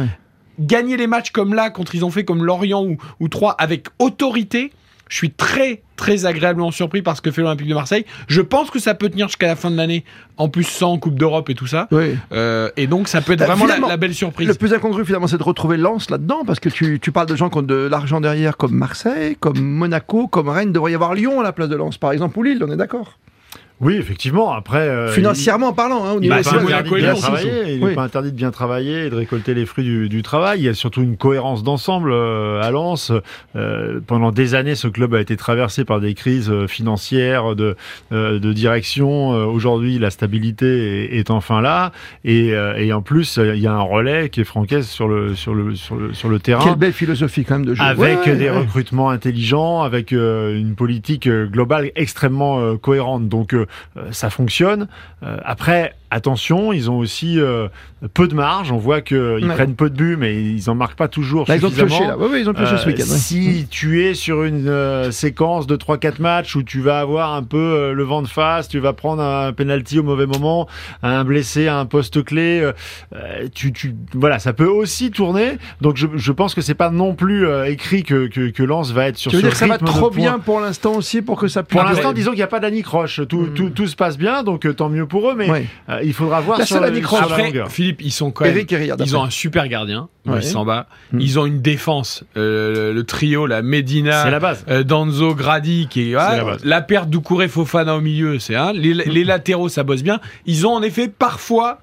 gagner 0.61 0.97
les 0.97 1.07
matchs 1.07 1.31
comme 1.31 1.55
là, 1.55 1.71
contre 1.71 1.95
ils 1.95 2.05
ont 2.05 2.11
fait 2.11 2.25
comme 2.25 2.45
Lorient 2.45 2.83
ou, 2.85 2.97
ou 3.21 3.29
3, 3.29 3.53
avec 3.53 3.87
autorité, 3.99 4.73
je 5.13 5.19
suis 5.19 5.31
très, 5.31 5.83
très 5.97 6.25
agréablement 6.25 6.71
surpris 6.71 7.03
par 7.03 7.19
ce 7.19 7.21
que 7.21 7.31
fait 7.31 7.43
l'Olympique 7.43 7.69
de 7.69 7.75
Marseille. 7.75 8.07
Je 8.29 8.41
pense 8.41 8.71
que 8.71 8.79
ça 8.79 8.95
peut 8.95 9.11
tenir 9.11 9.29
jusqu'à 9.29 9.47
la 9.47 9.57
fin 9.57 9.71
de 9.71 9.77
l'année, 9.77 10.07
en 10.39 10.49
plus 10.49 10.65
sans 10.65 10.97
Coupe 10.97 11.17
d'Europe 11.17 11.51
et 11.51 11.55
tout 11.55 11.67
ça. 11.67 11.87
Oui. 11.93 12.17
Euh, 12.33 12.71
et 12.79 12.87
donc, 12.87 13.09
ça 13.09 13.21
peut 13.21 13.35
être 13.35 13.41
Bah, 13.47 13.55
vraiment 13.55 13.89
la 13.89 13.99
belle 13.99 14.15
surprise. 14.15 14.49
Le 14.49 14.55
plus 14.55 14.73
incongru 14.73 15.05
finalement, 15.05 15.27
c'est 15.27 15.37
de 15.37 15.43
retrouver 15.43 15.77
Lens 15.77 16.09
là-dedans, 16.09 16.45
parce 16.47 16.61
que 16.61 16.71
tu, 16.71 16.99
tu 16.99 17.13
parles 17.13 17.27
de 17.27 17.37
gens 17.37 17.51
qui 17.51 17.59
ont 17.59 17.63
de 17.63 17.75
l'argent 17.75 18.23
derrière, 18.23 18.57
comme 18.57 18.73
Marseille, 18.73 19.37
comme 19.39 19.61
Monaco, 19.61 20.29
comme 20.29 20.49
Rennes. 20.49 20.71
Il 20.71 20.73
devrait 20.73 20.93
y 20.93 20.95
avoir 20.95 21.13
Lyon 21.13 21.41
à 21.41 21.43
la 21.43 21.53
place 21.53 21.69
de 21.69 21.77
Lens, 21.77 21.99
par 21.99 22.13
exemple, 22.13 22.39
ou 22.39 22.43
Lille, 22.43 22.65
on 22.67 22.73
est 22.73 22.77
d'accord 22.79 23.19
Oui, 23.83 23.97
effectivement. 23.97 24.53
Après, 24.53 24.79
euh, 24.89 25.09
Financièrement 25.09 25.73
parlant, 25.73 26.05
hein, 26.05 26.13
au 26.13 26.21
il 26.21 26.29
n'est 26.31 26.41
pas 26.41 26.57
Oui. 27.83 27.95
pas 27.95 28.03
interdit 28.05 28.31
de 28.31 28.37
bien 28.37 28.53
travailler 28.53 29.07
et 29.07 29.11
de 29.11 29.17
récolter 29.17 29.55
les 29.55 29.67
fruits 29.67 29.85
du, 29.85 30.09
du 30.09 30.23
travail. 30.23 30.61
Il 30.61 30.65
y 30.65 30.69
a 30.69 30.75
surtout 30.75 31.03
une 31.03 31.17
cohérence 31.17 31.65
d'ensemble 31.65 32.13
euh, 32.13 32.63
à 32.63 32.71
Lens. 32.71 33.11
Euh, 33.57 33.99
pendant 34.07 34.31
des 34.31 34.55
années, 34.55 34.77
ce 34.77 34.87
club 34.87 35.15
a 35.15 35.21
été 35.21 35.37
traversé 35.37 35.85
par 35.85 35.99
des 36.01 36.15
crises 36.15 36.49
euh, 36.49 36.69
financières, 36.69 37.57
de, 37.57 37.77
euh, 38.13 38.39
de 38.39 38.53
direction. 38.53 39.35
Euh, 39.35 39.45
Aujourd'hui, 39.47 39.99
la 39.99 40.11
stabilité 40.11 41.15
est, 41.17 41.19
est 41.19 41.31
enfin 41.31 41.61
là. 41.61 41.91
Et, 42.25 42.55
euh, 42.55 42.77
et 42.77 42.93
en 42.93 43.03
plus, 43.03 43.39
il 43.43 43.59
y 43.61 43.67
a 43.67 43.73
un 43.73 43.81
relais 43.83 44.29
qui 44.29 44.41
est 44.41 44.45
Francaise 44.45 44.87
sur 44.87 45.09
le, 45.09 45.35
sur 45.35 45.55
le, 45.55 45.75
sur 45.75 45.97
le, 45.97 46.15
sur 46.15 46.29
le 46.29 46.39
terrain. 46.39 46.65
Quelle 46.65 46.77
belle 46.77 46.93
philosophie 46.93 47.45
quand 47.45 47.55
même 47.59 47.67
de 47.67 47.75
jeu. 47.75 47.83
Avec 47.83 47.99
Ouais, 48.27 48.37
des 48.37 48.45
ouais. 48.45 48.51
recrutements 48.59 49.11
intelligents, 49.11 49.83
avec 49.83 50.13
euh, 50.13 50.57
une 50.57 50.77
politique 50.77 51.29
globale 51.29 51.91
extrêmement 51.97 52.61
euh, 52.61 52.77
cohérente. 52.77 53.29
Donc 53.29 53.55
ça 54.11 54.31
fonctionne. 54.31 54.89
Euh, 55.23 55.39
après, 55.45 55.95
attention, 56.13 56.73
ils 56.73 56.91
ont 56.91 56.99
aussi 56.99 57.41
euh, 57.41 57.69
peu 58.15 58.29
de 58.29 58.35
marge. 58.35 58.71
On 58.73 58.77
voit 58.77 59.01
qu'ils 59.01 59.17
Ouais. 59.19 59.55
prennent 59.55 59.75
peu 59.75 59.91
de 59.91 59.97
buts, 59.97 60.17
mais 60.19 60.35
ils 60.43 60.69
en 60.71 60.75
marquent 60.75 60.97
pas 60.97 61.09
toujours 61.09 61.47
Là, 61.49 61.57
ils 61.57 61.67
ont 61.67 61.71
pioché 61.71 62.05
là. 62.07 62.17
Oui, 62.19 62.29
oui, 62.31 62.39
ils 62.43 62.49
ont 62.49 62.55
pioché 62.55 62.77
ce 62.77 62.85
Euh, 62.85 62.87
week-end. 62.93 63.03
ouais. 63.11 63.17
Si 63.19 63.67
tu 63.71 64.05
es 64.05 64.15
sur 64.15 64.43
une 64.45 64.69
euh, 64.69 65.11
séquence 65.11 65.67
de 65.67 65.77
3-4 65.77 66.21
matchs 66.21 66.55
où 66.57 66.63
tu 66.63 66.81
vas 66.81 67.01
avoir 67.01 67.35
un 67.35 67.43
peu 67.43 67.93
le 67.93 68.03
vent 68.05 68.23
de 68.23 68.29
face, 68.29 68.69
tu 68.69 68.79
vas 68.79 68.93
prendre 68.93 69.23
un 69.23 69.53
penalty 69.53 69.99
au 69.99 70.03
mauvais 70.03 70.27
moment, 70.27 70.69
un 71.03 71.25
blessé 71.25 71.67
à 71.69 71.79
un 71.79 71.87
poste 71.87 72.23
clé, 72.25 72.71
tu, 73.55 73.73
tu, 73.73 73.95
voilà, 74.15 74.39
ça 74.39 74.53
peut 74.53 74.67
aussi 74.67 75.11
tourner. 75.11 75.59
Donc 75.81 75.97
je, 75.97 76.07
je 76.15 76.33
pense 76.33 76.55
que 76.55 76.61
c'est 76.61 76.75
pas 76.75 76.91
non 76.91 77.15
plus 77.15 77.47
écrit 77.67 78.03
que, 78.03 78.27
que, 78.27 78.51
que 78.51 78.63
Lens 78.63 78.93
va 78.93 79.07
être 79.09 79.17
sur 79.19 79.31
Tu 79.31 79.37
veux 79.37 79.43
ce 79.43 79.47
dire 79.47 79.53
que 79.53 79.59
ça 79.59 79.67
va 79.67 79.73
rythme 79.75 79.87
trop 79.87 80.11
bien 80.11 80.39
pour 80.39 80.61
l'instant 80.61 80.95
aussi 80.95 81.23
pour 81.23 81.39
que 81.39 81.49
ça 81.49 81.63
puisse. 81.63 81.81
Pour 81.81 81.89
l'instant, 81.89 82.13
disons 82.13 82.31
qu'il 82.31 82.39
n'y 82.39 82.43
a 82.45 82.49
pas 82.49 82.61
d'anicroche. 82.61 83.21
Tout, 83.29 83.43
Mm. 83.43 83.55
tout, 83.55 83.71
tout 83.71 83.87
se 83.87 83.97
passe 83.97 84.17
bien, 84.19 84.43
donc 84.43 84.67
tant 84.77 84.89
mieux 84.89 85.07
pour 85.07 85.31
eux, 85.31 85.35
mais 85.37 85.51
Ouais. 85.51 85.65
euh, 85.89 86.02
il 86.03 86.13
faudra 86.15 86.41
voir 86.41 86.59
La 86.59 86.67
sur, 86.67 86.77
seule 86.77 86.85
anicroche. 86.85 87.19
sur 87.21 87.29
la 87.29 87.35
Après, 87.35 87.47
longueur. 87.47 87.71
Philippe, 87.71 88.03
ils 88.03 88.11
sont 88.13 88.31
quand 88.31 88.45
même. 88.45 88.55
Eric 88.57 88.75
Ils 89.01 89.17
ont 89.17 89.23
un 89.23 89.31
super 89.31 89.69
gardien, 89.69 90.09
Ouais. 90.27 90.33
Brice 90.35 90.53
Samba. 90.53 90.87
Mm. 91.13 91.21
Ils 91.21 91.39
ont 91.39 91.47
une 91.47 91.61
défense, 91.63 92.25
euh, 92.37 92.93
le 92.93 93.05
trio, 93.05 93.47
la 93.47 93.63
Medina, 93.63 94.31
la 94.31 94.39
base. 94.39 94.65
euh, 94.69 94.85
Danzo, 94.85 95.35
Grady, 95.35 95.89
qui 95.91 96.13
est 96.13 96.15
ah, 96.15 96.37
la 96.37 96.45
base. 96.45 96.65
la 96.65 96.81
perte 96.81 97.11
d'Oukouré 97.11 97.49
Fofana 97.49 97.97
au 97.97 98.01
milieu, 98.01 98.39
c'est 98.39 98.55
un. 98.55 98.73
Les, 98.73 98.95
les 98.95 99.25
latéraux, 99.25 99.69
ça 99.69 99.83
bosse 99.83 100.03
bien. 100.03 100.21
Ils 100.47 100.67
ont 100.67 100.73
en 100.75 100.83
effet 100.83 101.09
parfois 101.09 101.79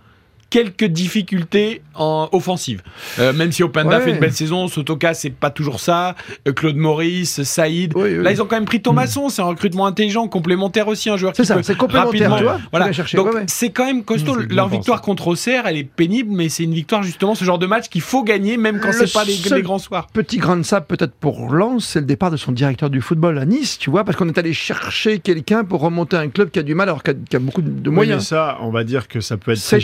quelques 0.50 0.86
difficultés 0.86 1.82
en 1.96 2.30
offensive. 2.32 2.82
Euh, 3.20 3.34
même 3.34 3.52
si 3.52 3.64
Openda 3.64 3.98
Ouais. 3.98 4.04
fait 4.04 4.12
une 4.12 4.20
belle 4.20 4.34
saison, 4.34 4.68
Sotoka 4.68 5.14
c'est 5.14 5.30
pas 5.30 5.50
toujours 5.50 5.80
ça, 5.80 6.16
Euh, 6.48 6.54
Claude 6.54 6.76
Maurice, 6.78 7.44
Saïd. 7.44 7.94
Oui, 7.96 8.16
oui. 8.18 8.24
Là 8.24 8.32
ils 8.32 8.42
ont 8.42 8.46
quand 8.46 8.56
même 8.56 8.66
pris 8.66 8.82
Thomasson, 8.82 9.30
c'est 9.30 9.42
un 9.42 9.46
recrutement 9.46 9.86
intelligent, 9.86 10.28
complémentaire 10.28 10.88
aussi, 10.88 11.10
un 11.10 11.18
joueur 11.18 11.34
C'est 11.36 11.44
qui 11.44 11.48
ça, 11.48 11.56
peut 11.56 11.64
c'est 11.64 11.76
complémentaire, 11.78 12.32
rapidement- 12.32 12.38
tu 12.38 12.44
vois. 12.44 12.58
tu 12.58 12.64
Voilà. 12.72 12.92
chercher. 12.92 13.18
Donc 13.18 13.28
ouais, 13.28 13.36
ouais. 13.36 13.44
c'est 13.48 13.70
quand 13.72 13.86
même 13.86 14.04
costaud. 14.04 14.36
Mmh, 14.36 14.48
Leur 14.54 14.70
victoire 14.70 15.02
contre 15.02 15.28
Auxerre, 15.28 15.68
elle 15.68 15.78
est 15.78 15.84
pénible, 15.84 16.30
mais 16.32 16.50
c'est 16.50 16.64
une 16.64 16.74
victoire 16.74 17.04
justement 17.04 17.36
ce 17.36 17.44
genre 17.46 17.60
de 17.60 17.66
match 17.66 17.90
qu'il 17.90 18.02
faut 18.02 18.24
gagner, 18.24 18.58
même 18.58 18.80
quand 18.80 18.88
Le 18.88 18.94
c'est 19.06 19.12
pas 19.14 19.24
les, 19.26 19.62
grands 19.62 19.80
soirs. 19.80 20.08
Petit 20.14 20.38
grain 20.38 20.58
de 20.58 20.64
sable 20.64 20.86
peut-être 20.88 21.14
pour 21.14 21.54
Lens, 21.54 21.86
c'est 21.86 22.00
le 22.00 22.06
départ 22.06 22.32
de 22.32 22.38
son 22.38 22.52
directeur 22.52 22.90
du 22.90 23.02
football 23.02 23.38
à 23.38 23.46
Nice, 23.46 23.78
tu 23.78 23.90
vois, 23.90 24.04
parce 24.04 24.18
qu'on 24.18 24.28
est 24.30 24.38
allé 24.38 24.54
chercher 24.54 25.20
quelqu'un 25.20 25.64
pour 25.64 25.82
remonter 25.82 26.16
un 26.18 26.30
club 26.30 26.50
qui 26.52 26.60
a 26.60 26.64
du 26.64 26.76
mal 26.76 26.88
alors 26.90 27.04
qu'il 27.04 27.14
a, 27.14 27.18
qui 27.30 27.36
a 27.36 27.40
beaucoup 27.40 27.62
de 27.62 27.68
Oui, 27.70 27.82
mais 27.86 27.92
moyens. 27.92 28.28
ça, 28.28 28.58
on 28.62 28.70
va 28.72 28.84
dire 28.84 29.08
que 29.08 29.20
ça 29.22 29.38
peut 29.38 29.52
être 29.52 29.58
Ça 29.58 29.80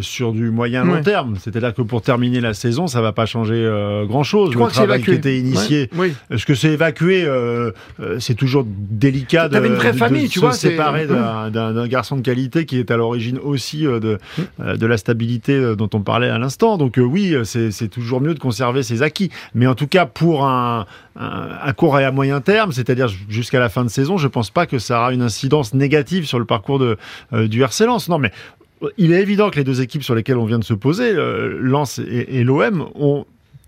sur 0.00 0.32
du 0.32 0.50
moyen 0.50 0.84
long 0.84 1.02
terme. 1.02 1.36
C'est-à-dire 1.38 1.74
que 1.74 1.82
pour 1.82 2.00
terminer 2.02 2.40
la 2.40 2.54
saison, 2.54 2.86
ça 2.86 3.00
va 3.02 3.12
pas 3.12 3.26
changer 3.26 3.54
euh, 3.56 4.06
grand-chose. 4.06 4.50
Le 4.50 4.54
crois 4.56 4.68
que 4.68 4.74
c'est 4.74 4.80
travail 4.80 5.02
qui 5.02 5.10
évacué 5.10 5.18
était 5.30 5.38
initié. 5.38 5.80
Ouais, 5.92 5.98
Oui. 6.08 6.12
Est-ce 6.30 6.46
que 6.46 6.54
c'est 6.54 6.70
évacué 6.70 7.24
euh, 7.24 7.70
euh, 8.00 8.18
C'est 8.20 8.34
toujours 8.34 8.64
délicat 8.66 9.48
de, 9.48 9.56
une 9.58 9.74
vraie 9.74 9.88
de- 9.88 9.92
de 9.92 9.98
famille, 9.98 10.28
tu 10.28 10.36
se 10.36 10.40
vois, 10.40 10.52
séparer 10.52 11.06
d'un- 11.06 11.50
d'un 11.50 11.86
garçon 11.86 12.16
de 12.16 12.22
qualité 12.22 12.64
qui 12.64 12.78
est 12.78 12.90
à 12.90 12.96
l'origine 12.96 13.38
aussi 13.38 13.86
euh, 13.86 14.00
de, 14.00 14.18
de 14.58 14.86
la 14.86 14.96
stabilité 14.96 15.74
dont 15.76 15.90
on 15.92 16.00
parlait 16.00 16.28
à 16.30 16.38
l'instant. 16.38 16.76
Donc 16.78 16.98
euh, 16.98 17.02
oui, 17.02 17.34
c'est 17.44 17.88
toujours 17.88 18.20
mieux 18.20 18.34
de 18.34 18.38
conserver 18.38 18.82
ses 18.82 19.02
acquis. 19.02 19.30
Mais 19.54 19.66
en 19.66 19.74
tout 19.74 19.86
cas, 19.86 20.06
pour 20.06 20.46
un, 20.46 20.86
un, 21.16 21.48
à 21.60 21.72
court 21.72 21.98
et 21.98 22.04
à 22.04 22.12
moyen 22.12 22.40
terme, 22.40 22.72
c'est-à-dire 22.72 23.08
jusqu'à 23.28 23.60
la 23.60 23.68
fin 23.68 23.84
de 23.84 23.90
saison, 23.90 24.16
je 24.16 24.28
pense 24.28 24.50
pas 24.50 24.66
que 24.66 24.78
ça 24.78 24.98
aura 24.98 25.12
une 25.12 25.22
incidence 25.22 25.74
négative 25.74 26.24
sur 26.26 26.38
le 26.38 26.44
parcours 26.44 26.78
de, 26.78 26.96
du 27.46 27.62
RC 27.62 27.86
Lens. 27.86 28.08
Non, 28.08 28.18
mais 28.18 28.30
il 28.98 29.12
est 29.12 29.20
évident 29.20 29.50
que 29.50 29.56
les 29.56 29.64
deux 29.64 29.80
équipes 29.80 30.02
sur 30.02 30.14
lesquelles 30.14 30.38
on 30.38 30.44
vient 30.46 30.58
de 30.58 30.64
se 30.64 30.74
poser, 30.74 31.10
euh, 31.14 31.58
Lens 31.60 31.98
et, 31.98 32.38
et 32.38 32.44
l'OM, 32.44 32.88
ont 32.94 33.24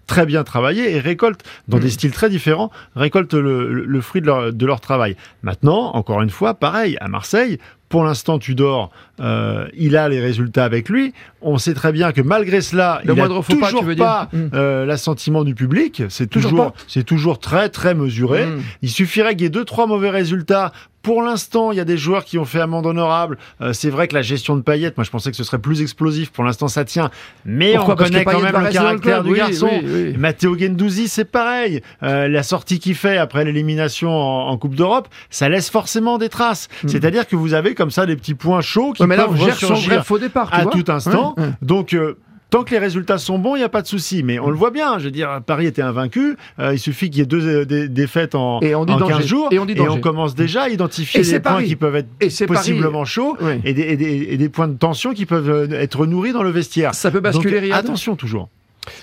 très 0.06 0.26
bien 0.26 0.44
travaillé 0.44 0.94
et 0.94 1.00
récoltent, 1.00 1.42
dans 1.66 1.78
des 1.78 1.88
styles 1.88 2.10
très 2.10 2.28
différents, 2.28 2.70
récoltent 2.94 3.32
le, 3.32 3.72
le- 3.72 3.84
le 3.86 4.00
fruit 4.02 4.20
de 4.20 4.26
leur, 4.26 4.52
de 4.52 4.66
leur 4.66 4.80
travail. 4.80 5.16
Maintenant, 5.42 5.92
encore 5.94 6.20
une 6.20 6.28
fois, 6.28 6.52
pareil, 6.52 6.98
à 7.00 7.08
Marseille, 7.08 7.58
pour 7.88 8.04
l'instant, 8.04 8.38
Tudor, 8.38 8.90
euh, 9.20 9.66
il 9.74 9.96
a 9.96 10.08
les 10.10 10.20
résultats 10.20 10.64
avec 10.64 10.90
lui. 10.90 11.14
On 11.40 11.56
sait 11.56 11.72
très 11.72 11.90
bien 11.92 12.12
que 12.12 12.20
malgré 12.20 12.60
cela, 12.60 13.00
Le 13.04 13.12
il 13.12 13.16
n'a 13.16 13.22
pas, 13.28 13.42
toujours 13.42 13.80
tu 13.80 13.84
veux 13.86 13.94
dire 13.94 14.04
pas 14.04 14.28
Mm. 14.32 14.48
euh, 14.52 14.84
l'assentiment 14.84 15.42
du 15.44 15.54
public. 15.54 16.02
C'est 16.10 16.26
Toujours 16.28 16.50
toujours, 16.50 16.72
pas 16.72 16.78
c'est 16.88 17.04
toujours 17.04 17.38
très 17.38 17.68
très 17.70 17.94
mesuré. 17.94 18.44
Mm. 18.46 18.62
Il 18.82 18.90
suffirait 18.90 19.32
qu'il 19.36 19.42
y 19.42 19.46
ait 19.46 19.50
deux 19.50 19.64
trois 19.64 19.86
mauvais 19.86 20.10
résultats. 20.10 20.72
Pour 21.04 21.22
l'instant, 21.22 21.70
il 21.70 21.76
y 21.76 21.80
a 21.80 21.84
des 21.84 21.98
joueurs 21.98 22.24
qui 22.24 22.38
ont 22.38 22.46
fait 22.46 22.60
amende 22.60 22.86
honorable. 22.86 23.36
Euh, 23.60 23.74
c'est 23.74 23.90
vrai 23.90 24.08
que 24.08 24.14
la 24.14 24.22
gestion 24.22 24.56
de 24.56 24.62
Payet, 24.62 24.92
moi 24.96 25.04
je 25.04 25.10
pensais 25.10 25.30
que 25.30 25.36
ce 25.36 25.44
serait 25.44 25.58
plus 25.58 25.82
explosif. 25.82 26.32
Pour 26.32 26.44
l'instant, 26.44 26.66
ça 26.66 26.84
tient. 26.84 27.10
Mais 27.44 27.74
Pourquoi 27.74 27.94
on 27.94 27.96
connaît 27.98 28.24
quand 28.24 28.40
même 28.40 28.46
le 28.46 28.70
caractère 28.72 29.00
club, 29.00 29.24
du 29.26 29.32
oui, 29.32 29.38
garçon. 29.38 29.68
oui, 29.70 29.90
oui. 30.12 30.16
Matteo 30.16 30.58
Gendouzi, 30.58 31.08
c'est 31.08 31.26
pareil. 31.26 31.82
Euh, 32.02 32.26
la 32.26 32.42
sortie 32.42 32.78
qu'il 32.78 32.94
fait 32.94 33.18
après 33.18 33.44
l'élimination 33.44 34.10
en, 34.10 34.48
en 34.48 34.56
Coupe 34.56 34.74
d'Europe, 34.74 35.08
ça 35.28 35.48
laisse 35.50 35.68
forcément 35.68 36.16
des 36.16 36.30
traces. 36.30 36.68
Mm. 36.82 36.88
C'est-à-dire 36.88 37.28
que 37.28 37.36
vous 37.36 37.52
avez 37.52 37.74
comme 37.74 37.90
ça 37.90 38.06
des 38.06 38.16
petits 38.16 38.34
points 38.34 38.62
chauds 38.62 38.92
qui 38.94 39.04
mais 39.04 39.16
là, 39.16 39.26
peuvent 39.26 39.40
on 39.40 39.52
son 39.52 39.74
greffe 39.86 40.10
au 40.10 40.18
départ, 40.18 40.50
tu 40.50 40.56
à 40.56 40.62
vois. 40.62 40.72
tout 40.72 40.90
instant. 40.90 41.34
Donc, 41.60 41.92
euh, 41.92 42.16
tant 42.54 42.62
que 42.64 42.70
les 42.70 42.78
résultats 42.78 43.18
sont 43.18 43.38
bons, 43.38 43.56
il 43.56 43.58
n'y 43.58 43.64
a 43.64 43.68
pas 43.68 43.82
de 43.82 43.86
souci. 43.88 44.22
Mais 44.22 44.38
on 44.38 44.48
le 44.48 44.56
voit 44.56 44.70
bien. 44.70 44.98
Je 45.00 45.06
veux 45.06 45.10
dire, 45.10 45.40
Paris 45.44 45.66
était 45.66 45.82
invaincu. 45.82 46.36
Euh, 46.60 46.72
il 46.74 46.78
suffit 46.78 47.10
qu'il 47.10 47.18
y 47.18 47.22
ait 47.22 47.26
deux 47.26 47.44
euh, 47.46 47.64
dé- 47.64 47.88
défaites 47.88 48.34
en, 48.36 48.60
Et 48.60 48.74
on 48.76 48.84
dit 48.84 48.92
en 48.92 48.98
15 48.98 49.08
danger. 49.08 49.26
jours. 49.26 49.48
Et 49.50 49.58
on 49.58 49.64
dit 49.66 49.74
commence 50.00 50.34
déjà 50.36 50.62
à 50.62 50.68
identifier 50.68 51.22
les 51.22 51.40
points 51.40 51.52
Paris. 51.52 51.66
qui 51.66 51.76
peuvent 51.76 51.96
être 51.96 52.08
Et 52.20 52.30
c'est 52.30 52.46
Paris. 52.46 52.58
possiblement 52.58 53.04
chauds 53.04 53.36
Oui. 53.40 53.54
et, 53.64 53.74
des, 53.74 53.82
et 53.82 53.96
des- 53.96 54.26
et 54.30 54.36
des 54.36 54.48
points 54.48 54.68
de 54.68 54.76
tension 54.78 55.12
qui 55.14 55.26
peuvent 55.26 55.50
euh, 55.50 55.68
être 55.80 56.06
nourris 56.06 56.32
dans 56.32 56.42
le 56.44 56.50
vestiaire. 56.50 56.94
Ça 56.94 57.10
peut 57.10 57.20
basculer, 57.20 57.60
Donc, 57.68 57.72
Attention 57.72 58.14
toujours. 58.14 58.48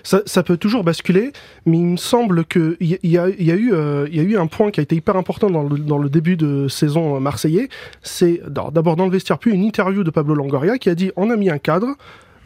Ça, 0.04 0.22
ça 0.28 0.44
peut 0.44 0.58
toujours 0.58 0.84
basculer, 0.84 1.32
mais 1.66 1.78
il 1.78 1.86
me 1.86 1.98
semble 1.98 2.46
qu'il 2.46 2.78
y, 2.80 2.98
y 3.04 3.18
a, 3.18 3.28
il 3.30 3.44
y, 3.46 3.52
a 3.52 3.56
eu, 3.56 3.74
euh, 3.74 4.08
il 4.12 4.16
y 4.16 4.20
a 4.20 4.24
eu 4.24 4.38
un 4.38 4.46
point 4.48 4.70
qui 4.72 4.80
a 4.80 4.84
été 4.84 4.96
hyper 4.96 5.16
important 5.18 5.50
dans 5.50 5.64
le, 5.64 5.78
dans 5.80 5.98
le 5.98 6.08
début 6.08 6.38
de 6.38 6.68
saison 6.68 7.20
marseillais. 7.20 7.68
C'est 8.04 8.42
d'abord 8.48 8.96
dans 8.96 9.06
le 9.06 9.12
vestiaire, 9.12 9.40
puis 9.40 9.52
une 9.52 9.64
interview 9.64 10.04
de 10.04 10.12
Pablo 10.12 10.36
Longoria 10.36 10.78
qui 10.78 10.90
a 10.90 10.96
dit 10.96 11.12
on 11.16 11.32
a 11.32 11.36
mis 11.36 11.50
un 11.50 11.58
cadre, 11.58 11.96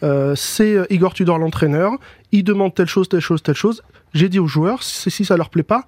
c'est 0.02 0.76
euh, 0.76 0.86
Igor 0.90 1.14
Tudor 1.14 1.38
l'entraîneur, 1.38 1.92
il 2.32 2.44
demande 2.44 2.74
telle 2.74 2.88
chose, 2.88 3.10
telle 3.10 3.22
chose, 3.22 3.42
telle 3.44 3.56
chose. 3.56 3.84
J'ai 4.14 4.30
dit 4.30 4.40
aux 4.40 4.48
joueurs, 4.48 4.84
si, 4.84 5.12
si 5.12 5.26
ça 5.26 5.38
leur 5.38 5.50
plaît 5.50 5.64
pas, 5.64 5.86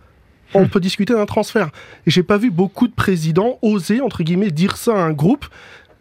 on 0.54 0.68
peut 0.68 0.80
discuter 0.80 1.14
d'un 1.14 1.26
transfert. 1.26 1.70
Et 2.06 2.12
j'ai 2.12 2.24
pas 2.24 2.38
vu 2.38 2.52
beaucoup 2.52 2.88
de 2.88 2.94
présidents 2.94 3.60
oser, 3.62 4.02
entre 4.02 4.24
guillemets, 4.24 4.52
dire 4.52 4.78
ça 4.78 4.94
à 4.94 5.00
un 5.00 5.12
groupe. 5.12 5.46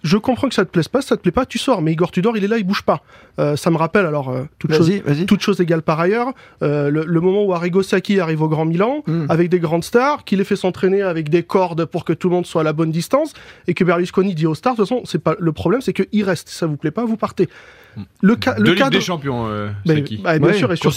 Je 0.03 0.19
comprends 0.19 0.49
que 0.49 0.55
ça 0.55 0.65
te 0.65 0.71
plaise 0.71 0.87
pas, 0.87 1.03
ça 1.03 1.17
te 1.17 1.23
plaît 1.23 1.33
pas, 1.33 1.47
tu 1.47 1.59
sors. 1.59 1.83
Mais 1.83 1.93
Igor 1.93 2.13
Tudor, 2.13 2.37
il 2.37 2.45
est 2.45 2.49
là, 2.49 2.59
il 2.59 2.65
bouge 2.65 2.83
pas. 2.83 3.03
Euh, 3.41 3.57
ça 3.57 3.73
me 3.73 3.77
rappelle, 3.77 4.07
alors, 4.07 4.29
euh, 4.29 4.45
toute 4.59 4.73
chose 4.73 5.03
toute 5.27 5.61
égale 5.61 5.83
par 5.83 5.99
ailleurs, 5.99 6.29
euh, 6.63 6.91
le, 6.91 7.05
le 7.05 7.21
moment 7.21 7.43
où 7.43 7.53
Arrigo 7.53 7.83
Sacchi 7.83 8.21
arrive 8.21 8.41
au 8.41 8.49
Grand 8.49 8.67
Milan, 8.67 9.03
Mm. 9.07 9.27
avec 9.29 9.49
des 9.49 9.59
grandes 9.59 9.83
stars, 9.83 10.25
qu'il 10.25 10.39
les 10.39 10.45
fait 10.45 10.55
s'entraîner 10.55 11.03
avec 11.03 11.29
des 11.29 11.43
cordes 11.43 11.85
pour 11.87 12.05
que 12.05 12.13
tout 12.13 12.29
le 12.29 12.37
monde 12.37 12.47
soit 12.47 12.61
à 12.61 12.65
la 12.65 12.73
bonne 12.73 12.93
distance, 12.93 13.33
et 13.67 13.75
que 13.75 13.83
Berlusconi 13.83 14.35
dit 14.35 14.47
aux 14.47 14.55
stars, 14.55 14.75
de 14.75 14.83
toute 14.83 14.89
façon, 14.89 15.03
c'est 15.07 15.19
pas 15.23 15.35
le 15.41 15.53
problème, 15.53 15.81
c'est 15.81 15.93
qu'il 15.93 16.23
reste. 16.23 16.51
Si 16.51 16.57
ça 16.57 16.67
vous 16.67 16.77
plaît 16.77 16.93
pas, 16.93 17.05
vous 17.05 17.17
partez. 17.17 17.49
Le, 18.23 18.37
ca- 18.43 18.57
le 18.59 18.65
Ligues 18.65 18.79
cadre. 18.79 18.91
des 18.91 19.01
Champions, 19.01 19.47
euh, 19.49 19.69
Mais- 19.87 20.03
bah, 20.23 20.39
bien 20.39 20.49
Ouais, 20.49 20.55
sûr, 20.55 20.73
et 20.73 20.77
surtout. 20.77 20.97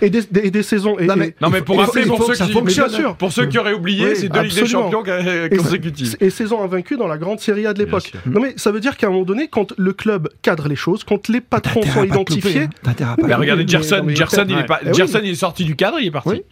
Et 0.00 0.10
des, 0.10 0.22
des- 0.22 0.46
et 0.46 0.50
des 0.50 0.62
saisons. 0.62 0.98
Et, 0.98 1.06
Non, 1.06 1.14
mais- 1.16 1.28
et- 1.28 1.34
Non 1.42 1.50
mais 1.50 1.60
pour 1.60 1.78
rappeler, 1.78 2.06
pour 2.06 2.22
ceux 2.24 2.32
qui, 2.44 2.52
fonctionne. 2.52 3.14
Pour 3.18 3.32
ceux 3.32 3.46
qui 3.46 3.58
auraient 3.58 3.74
oublié, 3.74 4.06
Oui, 4.08 4.16
c'est 4.16 4.28
deux 4.28 4.40
Ligues 4.42 4.54
des. 4.54 4.66
Champions 4.66 5.02
Et- 5.04 5.56
consécutives. 5.56 6.16
et 6.20 6.30
saison 6.30 6.62
invaincue 6.62 6.96
dans 6.96 7.06
la 7.08 7.18
grande 7.18 7.40
série 7.40 7.66
A 7.66 7.74
de 7.74 7.78
l'époque. 7.80 8.12
Non 8.26 8.40
mais 8.40 8.54
ça 8.56 8.70
veut 8.72 8.80
dire 8.80 8.96
qu'à 8.96 9.08
un 9.08 9.10
moment 9.10 9.24
donné, 9.24 9.48
quand 9.48 9.72
le 9.76 9.92
club 9.92 10.28
cadre 10.42 10.68
les 10.68 10.76
choses, 10.76 11.04
quand 11.04 11.28
les 11.28 11.40
patrons 11.40 11.82
sont 11.82 12.04
identifiés, 12.04 12.62
hein. 12.62 13.16
Regardez. 13.22 13.64
Gerson, 14.94 15.20
il 15.22 15.30
est 15.30 15.34
sorti 15.34 15.64
du 15.64 15.76
cadre, 15.76 15.98
il 16.00 16.06
est 16.06 16.10
parti. 16.10 16.42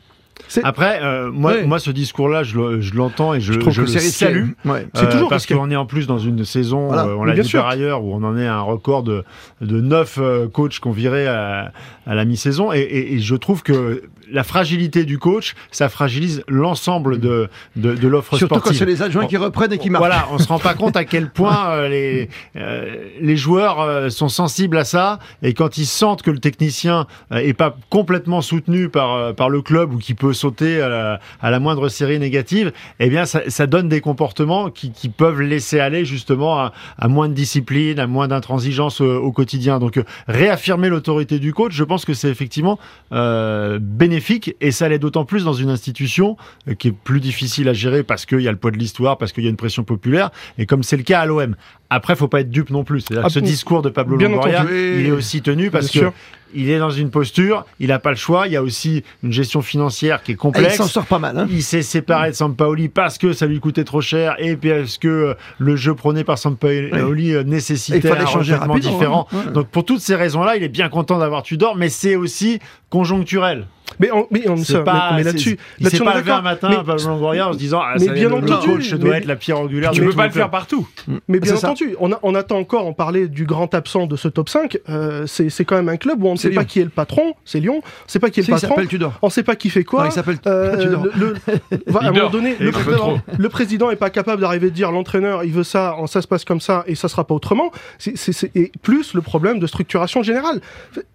Après, 0.63 1.01
euh, 1.03 1.31
moi, 1.33 1.53
Ouais. 1.53 1.67
moi, 1.67 1.79
ce 1.79 1.91
discours-là, 1.91 2.43
je, 2.43 2.57
le- 2.57 2.81
je 2.81 2.95
l'entends 2.95 3.35
et 3.35 3.41
je, 3.41 3.53
Je 3.55 3.61
je 3.61 3.65
que 3.65 3.81
le 3.81 3.87
salue. 3.87 4.51
Ouais. 4.65 4.87
C'est 4.95 5.09
toujours 5.11 5.29
parce 5.29 5.47
qu'on 5.47 5.71
est 5.71 5.77
en 5.77 5.87
plus 5.87 6.07
dans 6.07 6.19
une 6.19 6.45
saison, 6.45 6.87
Voilà. 6.89 7.07
euh, 7.07 7.17
on 7.19 7.25
l'a 7.25 7.35
dit 7.35 7.45
sûr. 7.45 7.61
par 7.63 7.71
ailleurs, 7.71 8.03
où 8.05 8.15
on 8.15 8.23
en 8.23 8.37
est 8.39 8.47
à 8.47 8.55
un 8.57 8.61
record 8.61 9.03
de, 9.03 9.25
de 9.61 9.81
9 9.81 10.19
coachs 10.53 10.79
qu'on 10.79 10.93
virait 10.93 11.27
à, 11.27 11.73
à 12.07 12.15
la 12.15 12.25
mi-saison. 12.25 12.73
Et, 12.73 12.79
et- 12.81 13.15
et 13.15 13.19
je 13.19 13.35
trouve 13.35 13.63
que 13.63 14.03
la 14.31 14.45
fragilité 14.45 15.05
du 15.05 15.19
coach, 15.19 15.55
ça 15.71 15.89
fragilise 15.89 16.43
l'ensemble 16.49 17.21
de, 17.21 17.49
de, 17.77 17.95
de 17.95 18.09
l'offre 18.09 18.37
Surtout 18.37 18.55
quand 18.55 18.61
sportive. 18.61 18.79
c'est 18.79 18.87
les 18.87 19.03
adjoints 19.03 19.27
qui 19.27 19.37
reprennent 19.37 19.73
et 19.73 19.79
qui 19.79 19.91
marquent. 19.91 20.05
Voilà, 20.05 20.29
on 20.33 20.39
se 20.39 20.49
rend 20.49 20.59
pas 20.59 20.75
compte 20.83 20.97
à 20.97 21.05
quel 21.05 21.31
point 21.31 21.71
euh, 21.71 21.89
les 21.89 22.29
euh, 22.57 22.97
les 23.21 23.37
joueurs 23.37 23.81
euh, 23.81 24.09
sont 24.09 24.29
sensibles 24.29 24.77
à 24.77 24.85
ça 24.85 25.19
et 25.43 25.55
quand 25.55 25.79
ils 25.79 25.87
sentent 25.87 26.23
que 26.23 26.31
le 26.31 26.39
technicien 26.39 27.07
euh, 27.33 27.39
est 27.39 27.55
pas 27.55 27.77
complètement 27.91 28.41
soutenu 28.43 28.89
par 28.89 29.35
par 29.35 29.49
le 29.49 29.63
club 29.63 29.93
ou 29.93 29.99
qui 29.99 30.15
peut 30.15 30.33
sauter 30.33 30.81
à 30.81 30.89
la, 30.89 31.21
à 31.41 31.51
la 31.51 31.61
moindre 31.61 31.89
série 31.89 32.19
négative, 32.19 32.73
eh 33.01 33.09
bien 33.09 33.27
ça, 33.27 33.43
ça 33.49 33.67
donne 33.67 33.89
des 33.89 34.01
comportements 34.01 34.71
qui, 34.71 34.91
qui 34.93 35.09
peuvent 35.09 35.41
laisser 35.41 35.81
aller 35.81 36.05
justement 36.05 36.59
à, 36.59 36.73
à 36.99 37.09
moins 37.09 37.29
de 37.29 37.35
discipline, 37.35 37.99
à 37.99 38.07
moins 38.07 38.29
d'intransigeance 38.29 39.01
euh, 39.01 39.17
au 39.19 39.33
quotidien. 39.33 39.79
Donc 39.79 40.01
réaffirmer 40.29 40.89
l'autorité 40.89 41.39
du 41.39 41.53
coach, 41.55 41.73
je 41.73 41.85
pense 41.85 42.05
que 42.05 42.15
c'est 42.15 42.29
effectivement 42.29 42.79
euh, 43.13 43.79
bénéfique 44.17 44.57
et 44.61 44.71
ça 44.73 44.89
l'est 44.89 44.99
d'autant 44.99 45.25
plus 45.25 45.45
dans 45.45 45.53
une 45.53 45.69
institution 45.69 46.37
euh, 46.69 46.75
qui 46.75 46.89
est 46.89 46.93
plus 46.93 47.21
difficile 47.21 47.69
à 47.69 47.73
gérer 47.75 48.03
parce 48.03 48.25
qu'il 48.25 48.41
y 48.41 48.49
a 48.49 48.51
le 48.51 48.57
poids 48.57 48.71
de 48.71 48.79
l'histoire, 48.79 49.19
parce 49.19 49.33
qu'il 49.33 49.45
y 49.45 49.47
a 49.47 49.51
une 49.51 49.57
pression 49.57 49.85
populaire 49.85 50.31
et 50.59 50.65
comme 50.67 50.83
c'est 50.83 50.97
le 50.97 51.03
cas 51.03 51.21
à 51.21 51.27
l'OM. 51.27 51.55
Après, 51.89 52.17
faut 52.17 52.27
pas 52.27 52.41
être 52.41 52.51
dupe 52.51 52.71
non 52.71 52.83
plus. 52.83 53.05
Ah, 53.23 53.29
ce 53.29 53.39
discours 53.39 53.81
de 53.83 53.91
Pablo 53.91 54.17
Longoria, 54.17 54.63
entendu. 54.63 54.97
il 55.01 55.07
est 55.07 55.11
aussi 55.13 55.41
tenu 55.41 55.71
parce 55.71 55.91
que 55.91 56.11
il 56.55 56.71
est 56.71 56.79
dans 56.79 56.91
une 56.91 57.11
posture, 57.11 57.65
il 57.79 57.89
n'a 57.89 57.99
pas 58.01 58.11
le 58.11 58.17
choix. 58.17 58.47
Il 58.49 58.53
y 58.53 58.57
a 58.57 58.63
aussi 58.63 59.05
une 59.23 59.33
gestion 59.33 59.63
financière 59.63 60.23
qui 60.23 60.33
est 60.33 60.35
Et 60.35 60.37
il 60.37 60.39
complexe. 60.39 60.77
s'en 60.77 60.87
sort 60.89 61.07
pas 61.07 61.19
mal. 61.21 61.39
Hein. 61.39 61.47
Il 61.51 61.63
s'est 61.63 61.83
séparé 61.83 62.31
de 62.31 62.35
Sampaoli 62.35 62.89
parce 62.89 63.19
que 63.19 63.33
ça 63.33 63.47
lui 63.47 63.61
coûtait 63.61 63.85
trop 63.85 64.01
cher 64.01 64.35
et 64.39 64.57
parce 64.57 64.99
que 64.99 65.07
euh, 65.09 65.35
le 65.59 65.77
jeu 65.77 65.95
prôné 65.95 66.25
par 66.25 66.39
Sampaoli 66.39 66.91
euh, 67.35 67.43
Et 67.43 67.45
nécessitait 67.45 67.99
il 67.99 68.07
un 68.53 68.79
différent. 68.79 69.29
hein. 69.33 69.37
Ouais. 69.47 69.53
Donc 69.53 69.69
pour 69.69 69.85
toutes 69.85 70.01
ces 70.01 70.17
raisons-là, 70.17 70.57
il 70.57 70.63
est 70.65 70.69
bien 70.69 70.89
content 70.89 71.19
d'avoir 71.19 71.43
Tudor, 71.45 71.77
mais 71.77 71.89
c'est 71.89 72.17
aussi 72.17 72.59
conjoncturel. 72.91 73.67
Mais, 74.01 74.11
on, 74.13 74.27
mais, 74.31 74.49
on- 74.49 74.57
C'est 74.57 74.73
ça- 74.75 74.81
pas- 74.81 75.13
mais- 75.17 75.23
là-dessus, 75.23 75.59
il 75.79 75.89
s'est 75.89 76.01
on 76.01 76.05
est 76.05 76.13
pas 76.13 76.19
levé 76.19 76.31
un 76.33 76.43
matin, 76.43 76.69
Mais- 76.71 76.77
Pablo 76.77 76.97
Longoria, 77.07 77.49
en 77.49 77.53
se 77.53 77.59
disant 77.59 77.81
ah, 77.83 77.93
mais 77.99 78.05
ça 78.07 78.11
est, 78.13 78.15
bien 78.15 78.29
le, 78.29 78.37
le 78.41 78.43
entendu, 78.43 78.67
coach 78.67 78.95
doit 78.95 79.11
mais- 79.13 79.19
être 79.19 79.25
la 79.27 79.37
pierre 79.37 79.59
angulaire. 79.61 79.91
Tu 79.93 80.03
peux 80.05 80.13
pas 80.13 80.27
le 80.27 80.33
faire 80.33 80.51
partout. 80.51 80.87
Mais 81.29 81.41
bien 81.41 81.55
entendu, 81.57 81.95
on, 82.01 82.13
a- 82.13 82.19
on 82.23 82.35
attend 82.35 82.59
encore, 82.59 82.87
on 82.87 82.93
parlait 82.93 83.29
du 83.29 83.45
grand 83.47 83.73
absent 83.75 84.07
de 84.07 84.17
ce 84.17 84.29
top 84.29 84.49
5, 84.49 84.79
euh, 84.89 85.27
c'est 85.27 85.49
c'est 85.51 85.65
quand 85.65 85.77
même 85.77 85.89
un 85.89 85.97
club 85.97 86.23
où 86.23 86.29
on 86.29 86.33
ne 86.33 86.39
sait 86.39 86.51
pas 86.51 86.65
qui 86.65 86.81
est 86.81 86.85
le 86.85 86.91
patron, 86.91 87.35
c'est 87.45 87.61
Lyon, 87.61 87.75
on 87.75 87.79
ne 87.79 87.83
sait 88.11 88.19
pas 88.19 88.31
qui 88.31 88.41
est 88.41 88.43
Si, 88.43 88.51
le 88.51 88.57
il 88.57 88.61
patron, 88.61 88.75
s'appelle 88.77 88.89
Tudor. 88.89 89.13
on 89.23 89.27
ne 89.27 89.33
sait 89.33 89.43
pas 89.43 89.57
qui 89.57 89.71
fait 89.71 89.85
quoi. 89.85 90.03
Non, 90.05 90.09
il 90.11 90.13
s'appelle 90.13 90.39
Euh, 90.47 90.77
Tudor. 90.83 91.07
le, 91.17 91.33
le- 91.35 91.35
va- 91.87 92.01
à 92.01 92.09
un 92.09 92.13
Il 92.13 92.19
moment 92.19 92.31
donné, 92.31 92.57
le, 92.59 92.67
il 92.67 92.73
président, 92.73 93.19
le 93.39 93.49
président 93.49 93.91
est 93.91 93.97
pas 93.97 94.11
capable 94.11 94.41
d'arriver 94.43 94.71
de 94.71 94.75
dire 94.75 94.91
l'entraîneur 94.93 95.45
il 95.45 95.53
veut 95.53 95.65
ça, 95.65 95.97
ça 96.07 96.21
se 96.23 96.27
passe 96.29 96.45
comme 96.45 96.61
ça 96.61 96.85
et 96.87 96.95
ça 96.95 97.09
sera 97.09 97.25
pas 97.25 97.35
autrement. 97.35 97.71
C'est- 97.99 98.17
et 98.55 98.73
plus 98.83 99.15
le 99.15 99.21
problème 99.23 99.59
de 99.59 99.67
structuration 99.67 100.23
générale. 100.23 100.61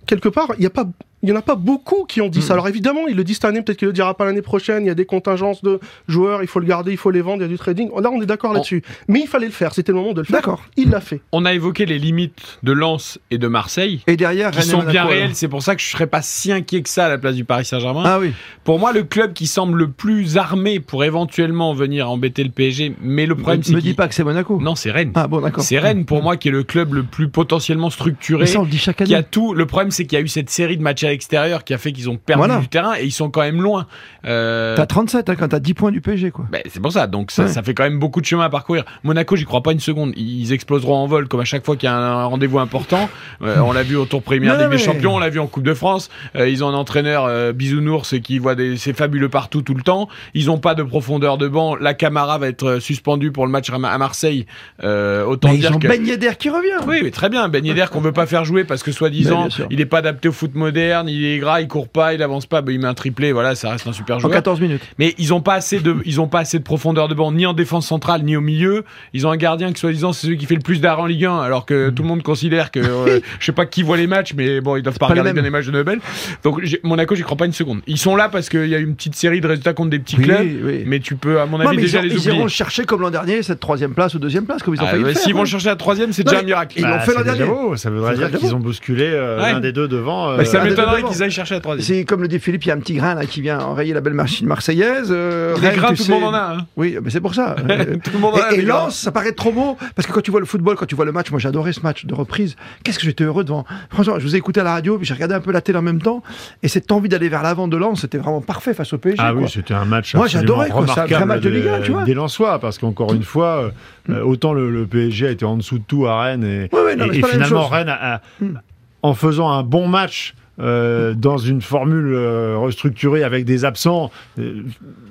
Quelque 0.06 0.30
part, 0.30 0.48
il 0.58 0.64
y 0.64 0.68
a 0.68 0.70
pas 0.70 0.86
il 1.24 1.30
y 1.30 1.32
en 1.32 1.36
a 1.36 1.42
pas 1.42 1.56
beaucoup 1.56 2.06
qui 2.06 2.22
ont 2.22 2.30
dit 2.30 2.40
Hmm. 2.40 2.44
ça. 2.44 2.54
Alors 2.54 2.68
évidemment, 2.68 3.02
il 3.08 3.16
le 3.16 3.24
dit 3.24 3.34
cette 3.34 3.46
année, 3.46 3.62
peut-être 3.62 3.78
qu'il 3.78 3.88
le 3.88 3.94
dira 3.94 4.16
pas 4.16 4.26
l'année 4.26 4.42
prochaine. 4.42 4.84
Il 4.84 4.88
y 4.88 4.92
a 4.92 4.96
des 4.96 5.06
contingences 5.06 5.62
de 5.64 5.80
joueurs, 6.08 6.42
il 6.42 6.48
faut 6.48 6.60
le 6.60 6.66
garder, 6.66 6.92
il 6.92 6.98
faut 6.98 7.12
les 7.12 7.22
vendre, 7.22 7.38
il 7.38 7.42
y 7.42 7.46
a 7.46 7.48
du 7.48 7.58
trading. 7.58 7.90
Là, 8.02 8.10
on 8.12 8.22
est 8.22 8.26
d'accord 8.26 8.54
là-dessus. 8.54 8.82
Mais 9.08 9.22
il 9.22 9.28
fallait 9.28 9.46
le 9.46 9.52
faire. 9.52 9.74
C'était 9.74 9.92
le 9.92 9.98
moment 10.00 10.14
de 10.14 10.22
le 10.22 10.26
faire. 10.26 10.36
D'accord. 10.38 10.64
Il 10.78 10.90
l'a 10.90 11.02
fait. 11.02 11.22
On 11.32 11.46
a 11.46 11.54
évoqué 11.54 11.86
les 11.86 12.00
limites 12.00 12.60
de 12.64 12.72
Lens 12.72 13.20
et 13.30 13.38
de 13.38 13.48
Marseille, 13.48 14.02
Et 14.08 14.18
derrière, 14.18 14.52
qui 14.52 14.60
Rennes 14.60 14.68
sont 14.68 14.84
bien 14.84 15.06
réelles. 15.06 15.36
C'est 15.36 15.48
pour 15.48 15.62
ça 15.64 15.76
que 15.76 15.82
je 15.82 15.88
serais 15.88 16.08
pas 16.08 16.22
si 16.22 16.52
inquiet 16.52 16.82
que 16.82 16.90
ça 16.90 17.06
à 17.06 17.10
la 17.10 17.18
place 17.18 17.36
du 17.36 17.46
Paris 17.46 17.66
Saint-Germain. 17.66 18.04
Ah 18.06 18.20
oui. 18.20 18.32
Pour 18.64 18.80
moi, 18.80 18.92
le 18.94 19.04
club 19.04 19.34
qui 19.34 19.48
semble 19.48 19.78
le 19.78 19.90
plus 19.90 20.38
armé 20.38 20.80
pour 20.80 21.04
éventuellement 21.04 21.74
venir 21.74 22.10
embêter 22.10 22.44
le 22.44 22.50
PSG, 22.50 22.96
mais 23.02 23.26
le 23.26 23.36
problème, 23.36 23.64
c'est 23.64 23.74
Me 23.74 23.82
dis 23.82 23.94
pas 23.94 24.08
que 24.08 24.16
c'est 24.16 24.24
Monaco. 24.24 24.60
Non, 24.62 24.76
c'est 24.76 24.92
Rennes. 24.92 25.12
Ah 25.16 25.28
bon, 25.28 25.42
d'accord. 25.42 25.64
C'est 25.64 25.78
Rennes 25.80 26.06
pour 26.06 26.22
moi 26.24 26.38
qui 26.38 26.48
est 26.48 26.52
le 26.52 26.64
club 26.64 26.94
le 26.94 27.04
plus 27.04 27.28
potentiellement 27.30 27.90
structuré. 27.90 28.42
Mais 28.42 28.48
ça, 28.48 28.60
on 28.60 28.64
le 28.64 28.70
dit 28.70 28.78
chaque 28.78 29.04
Qui 29.04 29.14
a 29.14 29.20
année. 29.20 29.28
tout. 29.30 29.54
Le 29.54 29.66
problème, 29.66 29.92
c'est 29.92 30.06
qu'il 30.06 30.18
y 30.18 30.22
a 30.22 30.24
eu 30.24 30.28
cette 30.28 30.50
série 30.50 30.78
de 30.78 30.82
matchs 30.82 31.04
à 31.12 31.14
l'extérieur 31.14 31.64
qui 31.64 31.74
a 31.74 31.78
fait 31.78 31.92
qu'ils 31.92 32.10
ont 32.10 32.18
perdu 32.18 32.40
Voilà. 32.46 32.60
du 32.60 32.68
terrain 32.68 32.94
et 33.00 33.04
ils 33.06 33.12
sont 33.12 33.30
quand 33.30 33.42
même 33.42 33.62
loin. 33.62 33.86
Euh, 34.26 34.76
T'as 34.76 34.86
37 34.86 35.30
hein, 35.30 35.36
quand 35.38 35.50
t'as 35.50 35.60
10 35.60 35.74
points 35.74 35.92
du 35.92 36.02
PSG, 36.02 36.32
quoi. 36.32 36.46
ben, 36.52 36.62
c'est 36.70 36.82
pour 36.82 36.92
ça, 36.92 37.08
donc 37.08 37.32
ça, 37.32 37.44
Ouais. 37.44 37.50
ça 37.50 37.64
fait 37.64 37.74
quand 37.74 37.84
même 37.84 38.00
beaucoup 38.00 38.22
de 38.22 38.26
chemin 38.26 38.44
à 38.46 38.50
parcourir. 38.50 38.84
Monaco, 39.04 39.36
j'y 39.36 39.46
crois 39.46 39.62
pas 39.64 39.72
une 39.72 39.80
seconde. 39.80 40.14
Ils 40.16 40.54
exploseront 40.54 40.96
en 40.96 41.08
vol 41.08 41.28
comme 41.28 41.40
à 41.40 41.46
chaque 41.46 41.66
fois 41.66 41.76
qu'il 41.76 41.88
y 41.88 41.92
a 41.92 41.96
un 41.96 42.26
rendez-vous 42.26 42.60
important. 42.60 43.10
Euh, 43.44 43.58
on 43.60 43.72
l'a 43.72 43.82
vu 43.82 43.96
au 43.96 44.06
tour 44.06 44.22
Ligue 44.30 44.42
des 44.44 44.68
mais- 44.68 44.78
Champions, 44.78 45.16
on 45.16 45.20
l'a 45.20 45.30
vu 45.30 45.40
en 45.40 45.48
Coupe 45.48 45.64
de 45.64 45.74
France. 45.74 46.10
Euh, 46.36 46.48
ils 46.48 46.64
ont 46.64 46.68
un 46.70 46.74
entraîneur 46.76 47.54
bisounours 47.54 48.14
qui 48.24 48.38
voit 48.38 48.54
des, 48.54 48.78
c'est 48.78 48.94
fabuleux 48.94 49.30
partout 49.30 49.64
tout 49.64 49.74
le 49.74 49.82
temps. 49.82 50.08
Ils 50.36 50.52
ont 50.52 50.60
pas 50.60 50.76
de 50.76 50.84
profondeur 50.84 51.38
de 51.40 51.48
banc. 51.48 51.76
La 51.76 51.94
Camara 51.96 52.38
va 52.38 52.48
être 52.48 52.78
suspendu 52.80 53.32
pour 53.32 53.46
le 53.48 53.52
match 53.52 53.70
à 53.72 53.80
Ma- 53.80 53.90
à 53.92 53.98
Marseille. 53.98 54.46
Autant 54.84 55.50
Mais 55.50 55.56
ils 55.56 55.62
dire 55.62 55.76
ont 55.76 55.80
que 55.80 55.88
Ben 55.88 56.06
Yedder 56.06 56.32
qui 56.38 56.50
revient. 56.50 56.86
oui, 56.88 57.00
mais 57.04 57.12
très 57.12 57.30
bien. 57.30 57.48
Ben 57.50 57.66
Yedder 57.66 57.86
qu'on 57.92 58.00
veut 58.02 58.12
pas 58.12 58.26
faire 58.28 58.46
jouer 58.46 58.64
parce 58.64 58.84
que 58.84 58.92
soi-disant 58.92 59.48
il 59.70 59.82
est 59.82 59.86
pas 59.86 59.98
adapté 60.00 60.30
au 60.30 60.32
foot 60.34 60.54
moderne, 60.56 61.01
il 61.08 61.26
est 61.26 61.40
gras, 61.40 61.62
il 61.62 61.68
court 61.68 61.88
pas, 61.88 62.14
il 62.14 62.22
avance 62.24 62.46
pas, 62.46 62.62
ben, 62.62 62.72
il 62.74 62.80
met 62.80 62.88
un 62.88 62.94
triplé, 62.94 63.32
voilà, 63.32 63.56
ça 63.56 63.70
reste 63.72 63.88
un 63.88 63.94
super 63.94 64.18
En 64.18 64.20
joueur. 64.20 64.34
14 64.34 64.60
minutes. 64.62 64.82
Mais 65.00 65.14
ils 65.18 65.34
ont 65.34 65.42
pas 65.42 65.54
assez 65.56 65.80
de, 65.80 65.96
ils 66.06 66.20
ont 66.22 66.28
pas 66.28 66.40
assez 66.40 66.58
de 66.60 66.64
profondeur 66.64 67.08
de 67.08 67.14
banc 67.14 67.32
ni 67.32 67.46
en 67.46 67.54
défense 67.54 67.88
centrale 67.88 68.24
ni 68.24 68.36
au 68.36 68.42
milieu. 68.42 68.84
Ils 69.14 69.26
ont 69.28 69.32
un 69.32 69.38
gardien 69.38 69.72
qui 69.74 69.80
soi-disant 69.80 70.14
c'est 70.14 70.28
celui 70.28 70.38
qui 70.38 70.46
fait 70.46 70.56
le 70.56 70.62
plus 70.62 70.82
d'arrêts 70.82 71.02
en 71.02 71.06
Ligue 71.06 71.26
1, 71.26 71.40
alors 71.40 71.66
que 71.66 71.90
tout 71.90 72.04
le 72.04 72.10
monde 72.10 72.24
considère 72.24 72.72
que 72.72 72.80
euh, 72.80 73.20
je 73.40 73.46
sais 73.46 73.52
pas 73.52 73.66
qui 73.66 73.84
voit 73.84 73.98
les 73.98 74.08
matchs, 74.08 74.34
mais 74.36 74.62
bon 74.62 74.76
ils 74.76 74.84
doivent 74.84 74.98
pas, 75.00 75.08
regarder 75.08 75.34
bien 75.34 75.42
les 75.44 75.50
matchs 75.50 75.66
de 75.68 75.72
Nobel. 75.72 76.00
Donc 76.44 76.62
Monaco, 76.84 77.16
j'y 77.16 77.24
crois 77.24 77.38
pas 77.38 77.46
une 77.46 77.54
seconde. 77.54 77.82
Ils 77.88 77.98
sont 77.98 78.16
là 78.16 78.30
parce 78.30 78.50
qu'il 78.50 78.68
y 78.68 78.76
a 78.76 78.80
une 78.80 78.96
petite 78.96 79.16
série 79.16 79.42
de 79.42 79.48
résultats 79.48 79.74
contre 79.74 79.90
des 79.92 80.00
petits 80.00 80.16
Oui, 80.18 80.24
clubs, 80.24 80.40
oui. 80.64 80.84
mais 80.86 81.00
tu 81.00 81.16
peux 81.16 81.40
à 81.40 81.46
mon 81.46 81.58
Non, 81.58 81.68
avis 81.68 81.78
mais 81.78 81.84
ils, 81.84 81.86
déjà 81.86 82.00
ont- 82.00 82.02
les 82.04 82.10
ils 82.10 82.18
oublier. 82.18 82.34
iront 82.34 82.44
le 82.44 82.50
chercher 82.50 82.84
comme 82.86 83.02
l'an 83.02 83.10
dernier, 83.12 83.44
cette 83.44 83.60
troisième 83.60 83.94
place 83.94 84.14
ou 84.16 84.20
deuxième 84.20 84.46
place, 84.46 84.64
comme 84.64 84.76
ils 84.76 84.82
ont 84.82 84.86
Ah, 84.88 84.96
faire. 84.96 85.18
S'ils 85.18 85.34
vont 85.34 85.42
hein. 85.42 85.46
chercher 85.46 85.70
la 85.70 85.76
troisième, 85.76 86.12
c'est 86.14 86.26
Non, 86.26 86.32
déjà 86.32 86.42
un 86.42 86.46
miracle. 86.46 86.76
Ils 86.80 86.86
l'ont 86.86 87.00
fait 87.00 87.14
l'an 87.14 87.24
dernier. 87.24 87.46
Ça 87.78 87.90
voudrait 87.90 88.16
dire 88.16 88.32
qu'ils 88.32 88.56
ont 88.56 88.60
bousculé 88.60 89.06
euh, 89.12 89.42
Ouais. 89.42 89.54
l'un 89.54 89.60
des 89.60 89.72
deux 89.72 89.88
devant. 89.88 90.32
euh, 90.32 90.38
Bah, 90.38 90.46
Ça 90.46 90.62
un 90.62 90.66
des 90.92 90.98
deux 90.98 90.98
m'étonnerait 90.98 91.02
devant. 91.02 91.12
qu'ils 91.14 91.24
aillent 91.24 91.32
chercher 91.32 91.56
la 91.56 91.62
troisième. 91.62 91.86
C'est 91.86 92.06
comme 92.06 92.22
le 92.22 92.28
dit 92.28 92.40
Philippe, 92.40 92.66
il 92.66 92.68
y 92.70 92.72
a 92.72 92.76
un 92.76 92.80
petit 92.80 92.94
grain 92.96 93.16
là 93.16 93.26
qui 93.26 93.42
vient 93.42 93.60
enrayer 93.60 93.94
la 93.94 94.02
belle 94.02 94.14
machine 94.14 94.48
marseillaise. 94.48 95.08
euh, 95.12 95.56
Des 95.56 95.68
Rennes, 95.68 95.76
grains, 95.78 95.90
tout 95.90 96.04
sais- 96.04 96.12
le 96.14 96.20
monde 96.20 96.34
en 96.34 96.38
a. 96.38 96.56
hein. 96.60 96.66
Oui, 96.78 96.98
mais 97.04 97.10
c'est 97.10 97.22
pour 97.22 97.34
ça. 97.36 97.56
Tout 98.04 98.12
le 98.14 98.20
monde 98.20 98.36
en 98.36 98.38
a. 98.38 98.52
Et. 98.54 98.62
Lens, 98.62 98.96
ça 98.98 99.12
paraît 99.12 99.32
trop 99.32 99.52
beau, 99.52 99.78
parce 99.96 100.08
que 100.08 100.14
quand 100.14 100.22
tu 100.22 100.32
vois 100.32 100.40
le 100.40 100.46
football, 100.46 100.76
quand 100.76 100.86
tu 100.86 100.96
vois 100.96 101.06
le 101.06 101.12
match, 101.12 101.32
moi 101.32 101.40
adoré 101.46 101.74
ce 101.74 101.82
match 101.82 102.06
de 102.06 102.14
reprise, 102.14 102.56
qu'est-ce 102.84 103.00
que 103.00 103.06
j'étais 103.06 103.24
heureux 103.24 103.44
devant. 103.44 103.66
Franchement, 103.90 104.20
je 104.20 104.24
vous 104.24 104.36
ai 104.36 104.38
écouté 104.38 104.60
à 104.60 104.64
la 104.64 104.74
radio, 104.74 104.98
puis 104.98 105.06
j'ai 105.08 105.14
regardé 105.14 105.36
un 105.36 105.40
peu 105.42 105.52
la 105.52 105.62
télé 105.62 105.78
en 105.78 105.82
même 105.82 106.02
temps, 106.02 106.22
et 106.64 106.68
cette 106.68 106.92
envie 106.92 107.10
d'aller 107.10 107.30
vers 107.30 107.42
l'avant 107.44 107.68
de 107.68 107.76
Lens, 107.78 108.02
c'était 108.02 108.18
vraiment 108.20 108.42
parfait 108.42 108.74
face 108.74 108.94
au 108.94 108.98
PSG. 108.98 109.18
Ah 109.20 109.32
quoi. 109.34 109.42
oui, 109.44 109.50
c'était 109.50 109.74
un 109.74 109.86
match 109.86 110.14
Moi, 110.16 110.28
j'adorais, 110.28 110.70
quoi. 110.70 110.86
C'est 111.08 111.14
un 111.16 111.26
match 111.26 111.42
de 111.42 111.50
Ligue 111.50 111.68
1, 111.68 111.82
tu 111.82 111.92
vois. 111.92 112.04
des 112.04 112.14
Lensois, 112.14 112.60
parce 112.60 112.78
qu'encore 112.78 113.14
une 113.14 113.24
fois, 113.24 113.72
euh, 114.10 114.14
euh, 114.14 114.24
autant 114.24 114.54
le, 114.54 114.70
le 114.70 114.86
PSG 114.86 115.28
a 115.28 115.32
été 115.32 115.46
en 115.46 115.58
dessous 115.58 115.80
de 115.80 115.84
tout 115.88 116.06
à 116.08 116.22
Rennes, 116.22 116.44
et, 116.44 116.70
Ouais, 116.76 116.84
ouais, 116.84 116.96
non, 116.96 117.12
finalement. 117.12 117.68
Rennes 117.68 117.90
a, 117.90 118.16
a- 118.16 118.22
Hmm. 118.40 118.60
en 119.04 119.14
faisant 119.14 119.50
un 119.52 119.64
bon 119.64 119.88
match 119.88 120.36
euh, 120.62 121.14
dans 121.14 121.38
une 121.38 121.62
formule 121.62 122.14
euh, 122.14 122.56
restructurée 122.58 123.24
avec 123.24 123.46
des 123.46 123.66
absents, 123.66 124.12
euh, 124.40 124.62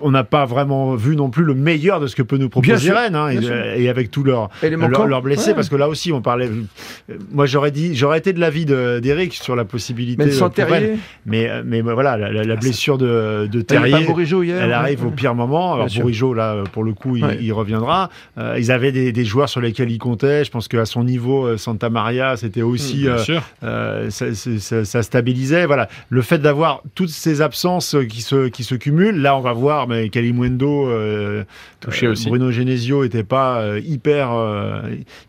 on 0.01 0.11
n'a 0.11 0.25
pas 0.25 0.45
vraiment 0.47 0.95
vu 0.95 1.17
non 1.17 1.31
plus 1.31 1.45
le 1.45 1.55
meilleur 1.55 2.01
de 2.01 2.07
ce 2.07 2.15
que 2.17 2.23
peut 2.23 2.37
nous 2.37 2.49
proposer 2.49 2.91
Rennes, 2.93 3.15
hein, 3.17 3.29
et, 3.77 3.89
avec 3.89 4.11
tous 4.11 4.23
leurs 4.25 4.49
blessés, 5.23 5.51
Ouais. 5.51 5.55
parce 5.55 5.69
que 5.69 5.77
là 5.77 5.89
aussi 5.89 6.13
on 6.13 6.23
parlait. 6.23 6.51
Moi 7.33 7.47
j'aurais 7.47 7.71
dit, 7.71 7.95
j'aurais 7.97 8.19
été 8.19 8.33
de 8.33 8.41
l'avis 8.41 8.65
de- 8.65 9.01
d'Eric 9.01 9.35
sur 9.35 9.57
la 9.57 9.65
possibilité. 9.65 10.25
Mais 10.25 10.31
sans 10.31 10.47
Rennes. 10.47 10.53
Terrier, 10.55 10.93
mais 11.27 11.51
mais 11.65 11.81
voilà, 11.81 12.17
la, 12.17 12.31
la- 12.33 12.45
la 12.45 12.57
blessure 12.57 12.99
de, 12.99 13.49
de 13.51 13.59
il 13.69 13.75
y 13.75 13.77
a 13.77 13.81
pas 13.81 13.87
Terrier. 13.89 14.07
Hier. 14.45 14.61
Elle 14.63 14.69
ouais. 14.69 14.73
arrive 14.75 15.07
au 15.07 15.11
pire 15.11 15.35
moment. 15.35 15.75
Alors. 15.75 15.89
Bourigeau, 16.01 16.35
là, 16.35 16.63
pour 16.73 16.85
le 16.85 16.93
coup, 16.93 17.17
il, 17.17 17.25
Ouais. 17.25 17.39
il 17.41 17.53
reviendra. 17.53 18.11
Euh, 18.39 18.57
ils 18.59 18.71
avaient 18.71 18.93
des, 18.93 19.13
des 19.13 19.25
joueurs 19.25 19.49
sur 19.49 19.61
lesquels 19.61 19.91
ils 19.91 19.99
comptaient. 19.99 20.45
Je 20.45 20.51
pense 20.51 20.69
qu'à 20.69 20.85
son 20.85 21.05
niveau, 21.05 21.57
Santa 21.57 21.91
Maria, 21.91 22.37
c'était 22.37 22.63
aussi 22.63 23.03
Bien 23.03 23.17
euh, 23.17 23.41
euh, 23.65 24.11
ça- 24.11 24.35
ça- 24.35 24.85
ça 24.85 25.03
stabilisait. 25.41 25.67
Voilà, 25.67 25.89
le 26.09 26.23
fait 26.23 26.39
d'avoir 26.39 26.83
toutes 26.95 27.11
ces 27.11 27.41
absences 27.41 27.97
qui 28.09 28.23
se 28.23 28.49
qui 28.49 28.65
se 28.65 28.75
cumulent. 28.75 29.21
Là, 29.21 29.37
on 29.37 29.41
va 29.41 29.53
voir, 29.53 29.89
mais 29.89 30.09
Kalimundo 30.09 30.89
euh, 30.89 31.45
Touché 31.81 32.07
euh, 32.07 32.13
aussi. 32.13 32.29
Bruno 32.29 32.51
Genesio 32.51 33.05
était 33.05 33.25
pas 33.25 33.61
euh, 33.61 33.81
hyper 33.85 34.33
euh, 34.33 34.81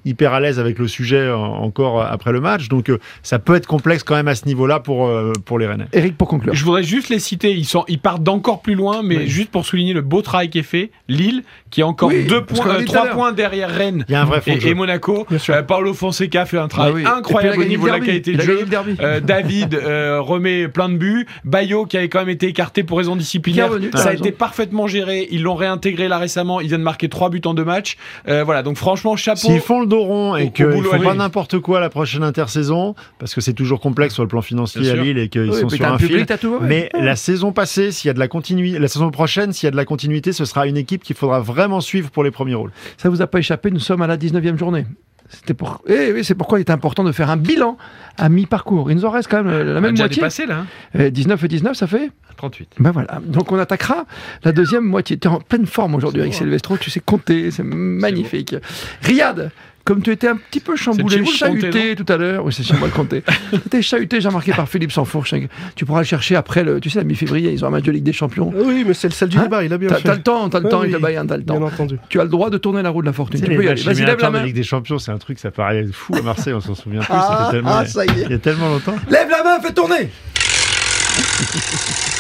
hyper 0.05 0.33
à 0.33 0.39
l'aise 0.39 0.59
avec 0.59 0.79
le 0.79 0.87
sujet 0.87 1.29
en- 1.31 1.39
encore 1.63 2.01
après 2.01 2.31
le 2.31 2.41
match. 2.41 2.67
Donc, 2.67 2.89
euh, 2.89 2.99
ça 3.23 3.39
peut 3.39 3.55
être 3.55 3.67
complexe 3.67 4.03
quand 4.03 4.15
même 4.15 4.27
à 4.27 4.35
ce 4.35 4.45
niveau-là 4.45 4.79
pour 4.79 5.07
euh, 5.07 5.31
pour 5.45 5.59
les 5.59 5.67
Rennais. 5.67 5.85
Eric, 5.93 6.17
pour 6.17 6.27
conclure. 6.27 6.53
Je 6.53 6.63
voudrais 6.65 6.83
juste 6.83 7.09
les 7.09 7.19
citer. 7.19 7.51
Ils, 7.51 7.65
sont, 7.65 7.85
ils 7.87 7.99
partent 7.99 8.23
d'encore 8.23 8.61
plus 8.61 8.75
loin, 8.75 9.01
mais 9.03 9.17
Oui. 9.17 9.27
juste 9.27 9.49
pour 9.51 9.65
souligner 9.65 9.93
le 9.93 10.01
beau 10.01 10.21
travail 10.21 10.49
qui 10.49 10.59
est 10.59 10.63
fait. 10.63 10.91
Lille, 11.07 11.43
qui 11.69 11.81
est 11.81 11.83
encore 11.83 12.09
Oui, 12.09 12.25
deux 12.25 12.43
points, 12.43 12.67
euh, 12.67 12.85
trois 12.85 13.07
points 13.07 13.31
derrière 13.31 13.69
Rennes 13.69 14.05
Il 14.07 14.11
y 14.13 14.15
a 14.15 14.21
un 14.21 14.25
vrai 14.25 14.41
et, 14.47 14.67
et 14.67 14.73
Monaco. 14.73 15.25
Bien 15.29 15.37
sûr. 15.39 15.53
Euh, 15.53 15.61
Paolo 15.63 15.93
Fonseca 15.93 16.45
fait 16.45 16.57
un 16.57 16.67
travail 16.67 16.91
Ah 16.91 16.95
oui. 16.95 17.01
Et 17.01 17.03
puis, 17.03 17.11
il 17.11 17.13
a 17.13 17.17
incroyable 17.17 17.61
au 17.61 17.65
niveau 17.65 17.87
de 17.87 17.91
la 17.91 17.99
qualité 17.99 18.33
de 18.33 18.41
a 18.41 18.43
jeu. 18.45 18.65
Euh, 19.01 19.19
David 19.19 19.73
euh, 20.01 20.22
remet 20.22 20.67
plein 20.67 20.89
de 20.89 20.98
buts. 20.98 21.27
Bayo 21.46 21.86
qui 21.86 21.98
avait 21.98 22.10
quand 22.10 22.20
même 22.20 22.29
été 22.29 22.48
écarté 22.48 22.84
pour 22.84 22.98
raison 22.98 23.15
disciplinaire. 23.15 23.70
Ça 23.93 24.00
a 24.01 24.10
raison. 24.10 24.24
été 24.24 24.31
parfaitement 24.31 24.88
géré. 24.88 25.27
Ils 25.31 25.43
l'ont 25.43 25.55
réintégré 25.55 26.08
là 26.08 26.17
récemment. 26.17 26.62
Ils 26.62 26.67
viennent 26.67 26.79
de 26.81 26.86
marquer 26.86 27.10
trois 27.10 27.29
buts 27.29 27.41
en 27.46 27.53
deux 27.53 27.65
matchs. 27.65 27.98
Euh, 28.27 28.43
voilà, 28.43 28.63
donc 28.63 28.77
franchement, 28.77 29.15
chapeau. 29.15 29.39
S'ils 29.39 29.60
font 29.62 29.81
le 29.81 29.88
dos 29.88 30.03
rond 30.03 30.36
et 30.36 30.51
qu'ils 30.51 30.65
font 30.84 31.00
pas 31.00 31.13
n'importe 31.13 31.60
quoi 31.60 31.79
la 31.79 31.89
prochaine 31.89 32.24
intersaison, 32.24 32.96
parce 33.20 33.34
que 33.36 33.41
c'est 33.41 33.53
toujours 33.53 33.79
complexe 33.79 34.13
sur 34.13 34.24
le 34.24 34.29
plan 34.29 34.41
financier 34.41 34.89
à. 34.89 34.96
Lille 34.96 35.17
et 35.17 35.29
qu'ils 35.29 35.50
Oui, 35.50 35.60
sont 35.60 35.70
sur 35.70 35.86
un 35.86 35.98
public, 35.98 36.27
fil. 36.27 36.38
tout, 36.38 36.48
ouais. 36.60 36.67
Mais 36.67 36.89
la 36.93 37.15
saison 37.15 37.51
passée, 37.51 37.91
s'il 37.91 38.08
y 38.08 38.12
a 38.12 38.13
de 38.13 38.20
la 38.20 38.27
continuité, 38.27 38.77
la 38.79 38.88
saison 38.88 39.10
prochaine, 39.12 39.53
s'il 39.53 39.65
y 39.65 39.70
a 39.70 39.72
de 39.72 39.75
la 39.77 39.86
continuité, 39.86 40.31
ce 40.34 40.46
sera 40.46 40.67
une 40.67 40.77
équipe 40.77 41.03
qu'il 41.03 41.15
faudra 41.15 41.39
vraiment 41.39 41.81
suivre 41.81 42.10
pour 42.12 42.24
les 42.24 42.31
premiers 42.31 42.55
rôles. 42.55 42.72
Ça 42.98 43.10
vous 43.10 43.22
a 43.22 43.27
pas 43.27 43.39
échappé, 43.39 43.72
nous 43.72 43.79
sommes 43.79 44.01
à 44.01 44.08
la 44.08 44.17
19e 44.17 44.58
journée. 44.58 44.86
C'était 45.33 45.53
pour... 45.53 45.81
Eh 45.88 46.11
oui, 46.11 46.25
c'est 46.25 46.35
pourquoi 46.35 46.59
il 46.59 46.63
est 46.63 46.69
important 46.71 47.03
de 47.05 47.11
faire 47.13 47.29
un 47.29 47.38
bilan 47.38 47.77
à 48.17 48.27
mi-parcours. 48.27 48.91
Il 48.91 48.95
nous 48.97 49.05
en 49.05 49.09
reste 49.11 49.29
quand 49.31 49.43
même 49.43 49.47
euh, 49.53 49.63
la 49.63 49.73
On 49.73 49.77
a 49.77 49.81
même 49.81 49.91
déjà 49.91 50.03
moitié. 50.03 50.15
dépassé 50.17 50.45
là. 50.45 50.59
hein. 50.59 50.65
Euh, 51.00 51.09
19 51.09 51.43
et 51.43 51.47
19, 51.47 51.73
ça 51.77 51.88
fait 51.88 52.11
38. 52.35 52.75
Ben 52.79 52.91
voilà. 52.91 53.19
Donc 53.25 53.51
on 53.51 53.57
attaquera 53.57 54.05
la 54.43 54.51
deuxième 54.51 54.83
moitié. 54.83 55.17
Tu 55.17 55.27
es 55.27 55.31
en 55.31 55.39
pleine 55.39 55.65
forme 55.65 55.95
aujourd'hui 55.95 56.21
avec 56.21 56.33
Silvestro, 56.33 56.77
tu 56.77 56.89
sais 56.89 57.00
compter, 57.00 57.50
c'est 57.51 57.63
magnifique. 57.63 58.55
Riyad, 59.03 59.51
comme 59.83 60.01
tu 60.01 60.11
étais 60.11 60.27
un 60.27 60.38
petit 60.38 60.59
peu 60.59 60.75
chamboulé, 60.75 61.25
chahuté 61.25 61.95
tout 61.95 62.05
à 62.11 62.17
l'heure, 62.17 62.45
oui 62.45 62.53
c'est 62.53 62.63
chez 62.63 62.75
moi 62.77 62.88
le 62.88 62.93
compter. 62.93 63.23
tu 63.51 63.55
étais 63.57 63.81
chahuté, 63.81 64.21
j'ai 64.21 64.27
remarqué 64.27 64.51
par 64.53 64.67
Philippe 64.69 64.91
Sansfourche. 64.91 65.33
Tu 65.75 65.85
pourras 65.85 66.01
le 66.01 66.05
chercher 66.05 66.35
après 66.35 66.63
le, 66.63 66.79
tu 66.79 66.89
sais, 66.89 67.00
la 67.00 67.05
mi-février, 67.05 67.51
ils 67.51 67.63
ont 67.63 67.67
un 67.67 67.71
match 67.71 67.83
de 67.83 67.91
Ligue 67.91 68.03
des 68.03 68.13
Champions. 68.13 68.51
Oui, 68.55 68.83
mais 68.85 68.93
c'est 68.93 69.07
le 69.07 69.13
sel 69.13 69.29
du 69.29 69.38
Hein 69.38 69.43
débat, 69.43 69.63
il 69.63 69.73
a 69.73 69.77
bien 69.77 69.89
T'as 69.89 69.95
fait. 69.95 70.03
t'as 70.03 70.15
le 70.15 70.21
temps, 70.21 70.50
t'as 70.50 70.59
le 70.59 70.65
Ouais, 70.65 70.71
temps, 70.71 70.81
oui. 70.81 70.88
il 70.89 70.93
te 70.95 71.01
Bayern, 71.01 71.27
t'as 71.27 71.38
le 71.38 71.43
temps. 71.43 71.57
Bien 71.57 71.67
entendu. 71.67 71.97
Tu 72.09 72.19
as 72.19 72.23
le 72.23 72.29
droit 72.29 72.50
de 72.50 72.57
tourner 72.57 72.81
la 72.81 72.89
roue 72.89 73.01
de 73.01 73.07
la 73.07 73.13
fortune. 73.13 73.41
Tu 73.41 73.47
peux 73.55 73.63
y 73.63 73.67
aller. 73.69 73.81
Vas-y, 73.81 74.05
lève 74.05 74.19
la 74.21 74.29
main. 74.29 74.43
Ligue 74.43 74.55
des 74.55 74.63
Champions, 74.63 75.00
c'est 75.00 75.11
un 75.11 75.17
truc, 75.17 75.39
ça 75.39 75.51
paraît 75.51 75.85
fou 75.91 76.15
à 76.15 76.21
Marseille, 76.21 76.53
on 76.53 76.61
s'en 76.61 76.75
souvient 76.75 77.00
plus. 77.01 77.09
Ah, 77.11 77.51
ah, 77.65 77.85
ça 77.85 78.05
y 78.05 78.09
est. 78.09 78.23
il 78.25 78.31
y 78.31 78.33
a 78.33 78.38
tellement 78.39 78.69
longtemps. 78.69 78.95
Lève 79.09 79.29
la 79.29 79.44
main, 79.44 79.59
fais 79.61 79.74
tourner 79.74 80.09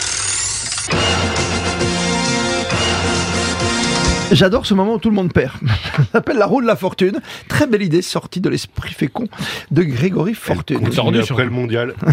J'adore 4.31 4.65
ce 4.65 4.73
moment 4.73 4.95
où 4.95 4.97
tout 4.99 5.09
le 5.09 5.15
monde 5.15 5.31
perd. 5.33 5.53
Ça 5.95 6.03
s'appelle 6.13 6.37
la 6.37 6.45
roue 6.45 6.61
de 6.61 6.67
la 6.67 6.75
fortune. 6.75 7.19
Très 7.47 7.67
belle 7.67 7.81
idée 7.81 8.01
sortie 8.01 8.39
de 8.41 8.49
l'esprit 8.49 8.93
fécond 8.93 9.27
de 9.71 9.83
Grégory 9.83 10.33
Fortune. 10.33 10.89
Tordu, 10.89 11.19
après 11.19 11.43
le 11.45 11.49
mondial. 11.51 11.93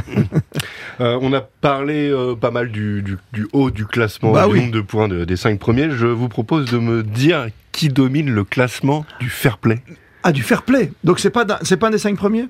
Euh, 1.00 1.16
on 1.22 1.32
a 1.32 1.40
parlé 1.40 2.10
euh, 2.10 2.34
pas 2.34 2.50
mal 2.50 2.72
du, 2.72 3.02
du- 3.02 3.18
du 3.32 3.46
haut 3.52 3.70
du 3.70 3.86
classement, 3.86 4.32
Bah 4.32 4.46
du 4.46 4.52
oui. 4.54 4.60
nombre 4.62 4.72
de 4.72 4.80
points 4.80 5.06
de- 5.06 5.24
des 5.24 5.36
cinq 5.36 5.60
premiers. 5.60 5.90
Je 5.92 6.06
vous 6.08 6.28
propose 6.28 6.68
de 6.72 6.78
me 6.78 7.04
dire 7.04 7.46
qui 7.70 7.88
domine 7.88 8.28
le 8.30 8.42
classement 8.42 9.06
du 9.20 9.30
fair 9.30 9.58
play. 9.58 9.80
Ah, 10.24 10.32
du 10.32 10.42
fair 10.42 10.64
play. 10.64 10.90
Donc 11.04 11.20
c'est 11.20 11.30
pas, 11.30 11.46
c'est 11.62 11.76
pas 11.76 11.86
un 11.86 11.90
des 11.90 11.98
cinq 11.98 12.16
premiers? 12.16 12.48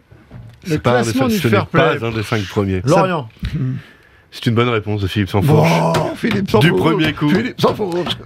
C'est 0.65 0.83
pas 0.83 0.93
un 0.93 1.03
des, 1.03 1.13
classement 1.13 1.29
du 1.29 1.37
ce 1.37 1.47
n'est 1.47 1.51
fair 1.51 1.67
play. 1.67 1.99
pas 1.99 2.07
un 2.07 2.11
des 2.11 2.23
cinq 2.23 2.43
premiers. 2.47 2.81
Lorient. 2.87 3.29
C'est 4.31 4.47
une 4.47 4.55
bonne 4.55 4.69
réponse 4.69 5.01
de 5.01 5.07
Philippe 5.07 5.31
Sanfourche. 5.31 5.71
Oh, 5.73 5.93
Philippe 6.15 6.59
Du 6.61 6.73
premier 6.73 7.13
coup. 7.13 7.29
Philippe 7.31 7.61
Sansfourche. 7.61 8.17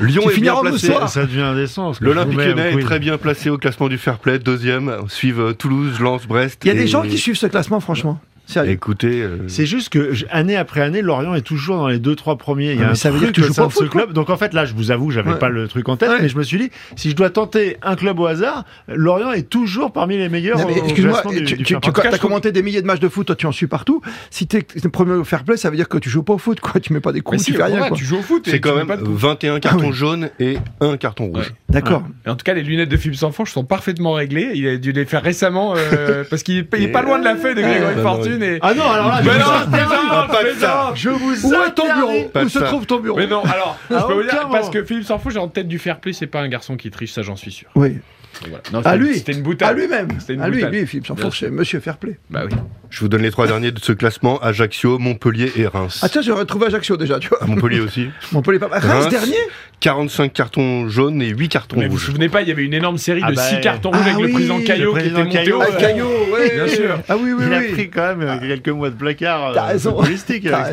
Lyon 0.00 0.30
est 0.30 0.40
bien 0.40 0.56
placé. 0.60 0.92
Ça 1.08 1.26
devient 1.26 1.42
indécent. 1.42 1.92
ce 1.92 2.00
que 2.00 2.04
L'Olympique 2.04 2.38
Lyonnais 2.38 2.72
est 2.72 2.80
très 2.80 2.98
bien 2.98 3.18
placé 3.18 3.50
au 3.50 3.58
classement 3.58 3.88
du 3.88 3.98
fair 3.98 4.18
play. 4.18 4.38
Deuxième, 4.38 4.92
suivent 5.08 5.40
euh, 5.40 5.52
Toulouse, 5.52 6.00
Lens, 6.00 6.26
Brest. 6.26 6.62
Il 6.64 6.68
y 6.68 6.70
a 6.70 6.74
des 6.74 6.86
gens 6.86 7.02
qui 7.02 7.18
suivent 7.18 7.36
ce 7.36 7.46
classement, 7.46 7.80
franchement. 7.80 8.20
Sérieux. 8.50 8.72
Écoutez, 8.72 9.22
euh, 9.22 9.38
C'est 9.46 9.64
juste 9.66 9.88
que 9.90 10.12
année 10.30 10.56
après 10.56 10.80
année, 10.80 11.02
Lorient 11.02 11.34
est 11.34 11.40
toujours 11.42 11.76
dans 11.76 11.88
les 11.88 11.98
deux 11.98 12.16
trois 12.16 12.36
premiers. 12.36 12.72
Il 12.72 12.78
y 12.78 12.78
Ah, 12.80 12.82
a 12.82 12.86
mais 12.86 12.92
un 12.92 12.94
ça 12.96 13.10
veut 13.10 13.18
dire 13.20 13.28
que 13.28 13.32
tu 13.34 13.42
au 13.42 13.46
joues 13.46 13.52
sein 13.54 13.68
pas 13.68 13.74
ce 13.74 13.84
club. 13.84 14.12
Donc 14.12 14.28
en 14.28 14.36
fait, 14.36 14.52
là, 14.54 14.64
je 14.64 14.74
vous 14.74 14.90
avoue, 14.90 15.10
j'avais 15.10 15.30
Ouais. 15.30 15.38
pas 15.38 15.48
le 15.48 15.68
truc 15.68 15.88
en 15.88 15.96
tête, 15.96 16.10
Ouais. 16.10 16.18
mais 16.22 16.28
je 16.28 16.36
me 16.36 16.42
suis 16.42 16.58
dit, 16.58 16.70
si 16.96 17.10
je 17.10 17.16
dois 17.16 17.30
tenter 17.30 17.76
un 17.82 17.94
club 17.96 18.18
au 18.18 18.26
hasard, 18.26 18.64
Lorient 18.88 19.32
est 19.32 19.48
toujours 19.48 19.92
parmi 19.92 20.16
les 20.16 20.28
meilleurs. 20.28 20.58
Mais 20.66 20.78
excuse-moi, 20.78 21.22
tu, 21.28 21.40
du 21.42 21.44
tu, 21.62 21.64
fair 21.74 21.80
tu 21.80 21.92
play. 21.92 22.06
as 22.08 22.18
commenté 22.18 22.50
des 22.52 22.62
milliers 22.62 22.82
de 22.82 22.86
matchs 22.86 23.00
de 23.00 23.08
foot, 23.08 23.26
toi 23.26 23.36
tu 23.36 23.46
en 23.46 23.52
suis 23.52 23.66
partout. 23.68 24.00
Si 24.30 24.46
t'es 24.46 24.58
es 24.58 24.88
premier 24.88 25.12
au 25.14 25.24
fair 25.24 25.44
play, 25.44 25.56
ça 25.56 25.70
veut 25.70 25.76
dire 25.76 25.88
que 25.88 25.98
tu 25.98 26.10
joues 26.10 26.22
pas 26.24 26.32
au 26.34 26.38
foot, 26.38 26.60
quoi. 26.60 26.80
Tu 26.80 26.92
mets 26.92 27.00
pas 27.00 27.12
des 27.12 27.18
Mais 27.18 27.22
coups, 27.22 27.40
si, 27.42 27.52
tu 27.52 27.56
fais 27.56 27.62
rien, 27.64 27.86
quoi. 27.88 27.96
tu 27.96 28.04
joues 28.04 28.18
au 28.18 28.22
foot. 28.22 28.46
c'est 28.50 28.58
quand 28.60 28.74
même 28.74 28.86
pas 28.88 28.96
de 28.96 29.04
coups. 29.04 29.20
21 29.20 29.60
cartons 29.60 29.78
Ah 29.82 29.86
oui. 29.86 29.92
jaunes 29.92 30.30
et 30.40 30.56
un 30.80 30.96
carton 30.96 31.26
rouge. 31.26 31.52
D'accord. 31.68 32.02
En 32.26 32.34
tout 32.34 32.44
cas, 32.44 32.54
les 32.54 32.62
lunettes 32.62 32.88
de 32.88 32.96
Philippe 32.96 33.16
Sanfonche 33.18 33.52
sont 33.52 33.64
parfaitement 33.64 34.12
réglées. 34.14 34.50
Il 34.54 34.66
a 34.66 34.76
dû 34.76 34.92
les 34.92 35.04
faire 35.04 35.22
récemment 35.22 35.74
euh, 35.76 36.24
parce 36.30 36.42
qu'il 36.42 36.56
est, 36.58 36.88
pas 36.88 37.02
loin 37.02 37.18
de 37.20 37.24
la 37.24 37.36
feuille 37.36 37.54
de 37.54 37.60
Grégory 37.60 37.94
bah, 37.94 38.02
Fortune. 38.02 38.39
Et... 38.42 38.58
Ah 38.62 38.74
non, 38.74 38.88
alors 38.90 39.08
là, 39.08 39.20
je 39.22 39.28
vous 39.28 39.30
interdis. 39.36 39.78
non, 39.78 40.08
Ah, 40.10 40.28
pas 40.30 40.42
de 40.42 40.48
mais 40.48 40.54
ça. 40.54 40.86
non. 40.90 40.94
Je 40.96 41.08
vous 41.10 41.46
Où 41.46 41.54
est 41.54 41.70
ton 41.74 41.94
bureau 41.94 42.28
Pas 42.32 42.42
Où 42.42 42.44
de 42.44 42.48
se 42.50 42.58
ça. 42.58 42.64
trouve 42.66 42.86
ton 42.86 43.00
bureau 43.00 43.16
Mais 43.18 43.26
non, 43.26 43.42
alors, 43.44 43.78
je 43.90 43.94
À 43.96 44.02
peux 44.02 44.14
vous 44.14 44.22
dire, 44.22 44.48
parce 44.50 44.70
que 44.70 44.84
Philippe 44.84 45.04
Sanfonche 45.06 45.34
est 45.36 45.38
en 45.38 45.48
tête 45.48 45.68
du 45.68 45.78
fair 45.78 46.00
play, 46.00 46.12
c'est 46.12 46.26
pas 46.26 46.40
un 46.40 46.48
garçon 46.48 46.76
qui 46.76 46.90
triche, 46.90 47.12
ça 47.12 47.22
j'en 47.22 47.36
suis 47.36 47.50
sûr. 47.52 47.68
Oui. 47.74 47.98
Voilà. 48.42 48.58
Non, 48.72 48.78
À 48.78 48.82
c'était- 48.92 48.96
lui. 48.96 49.14
C'était 49.18 49.32
une 49.32 49.42
boutade. 49.42 49.68
À 49.70 49.72
lui-même. 49.72 50.08
C'était 50.20 50.34
une 50.34 50.40
À 50.42 50.48
lui, 50.48 50.58
boutade. 50.58 50.72
lui, 50.72 50.86
Philippe 50.86 51.12
Bien 51.12 51.30
c'est 51.32 51.50
Monsieur 51.50 51.80
Fair 51.80 51.96
Play. 51.98 52.16
Bah 52.30 52.42
oui. 52.48 52.56
Je 52.88 53.00
vous 53.00 53.08
donne 53.08 53.22
les 53.22 53.30
trois 53.32 53.46
derniers 53.48 53.72
de 53.72 53.80
ce 53.80 53.92
classement 53.92 54.38
Ajaccio, 54.40 54.98
Montpellier 54.98 55.52
et 55.56 55.66
Reims. 55.66 56.00
Ah 56.02 56.08
tiens, 56.08 56.22
j'aurais 56.22 56.44
trouvé 56.46 56.66
Ajaccio 56.66 56.96
déjà, 56.96 57.18
tu 57.18 57.28
vois. 57.28 57.42
À 57.42 57.46
Montpellier 57.46 57.80
aussi. 57.80 58.08
Montpellier 58.32 58.58
pas. 58.60 58.68
Reims, 58.68 58.84
Reims. 58.84 59.08
dernier 59.08 59.36
45 59.80 60.32
cartons 60.32 60.88
jaunes 60.88 61.20
et 61.22 61.28
8 61.28 61.48
cartons 61.48 61.76
Mais 61.78 61.84
vous 61.84 61.90
vous 61.92 61.96
rouges. 61.96 62.06
souvenez 62.06 62.28
pas, 62.28 62.42
il 62.42 62.48
y 62.48 62.52
avait 62.52 62.64
une 62.64 62.74
énorme 62.74 62.98
série 62.98 63.22
Ah 63.24 63.30
de 63.30 63.36
bah, 63.36 63.42
6 63.42 63.60
cartons 63.60 63.90
ah 63.92 63.96
rouges 63.98 64.06
avec 64.06 64.16
oui, 64.18 64.26
le 64.26 64.32
président 64.32 64.60
Caillot 64.60 64.94
qui 64.94 65.00
était 65.06 65.10
monté 65.24 65.30
Caillot. 65.30 65.58
au. 65.58 65.62
Ah, 65.62 65.76
Caillot, 65.76 66.08
ouais. 66.32 66.54
Bien 66.54 66.68
sûr. 66.68 66.98
Ah 67.08 67.16
oui, 67.16 67.32
oui, 67.32 67.44
Il 67.46 67.54
a 67.54 67.58
oui. 67.58 67.72
pris 67.72 67.90
quand 67.90 68.14
même 68.16 68.40
quelques 68.40 68.68
mois 68.68 68.90
de 68.90 68.94
placard 68.96 69.52
T'as 69.54 69.74
euh, 69.74 69.78
T'as 69.78 69.90
avec 69.98 70.16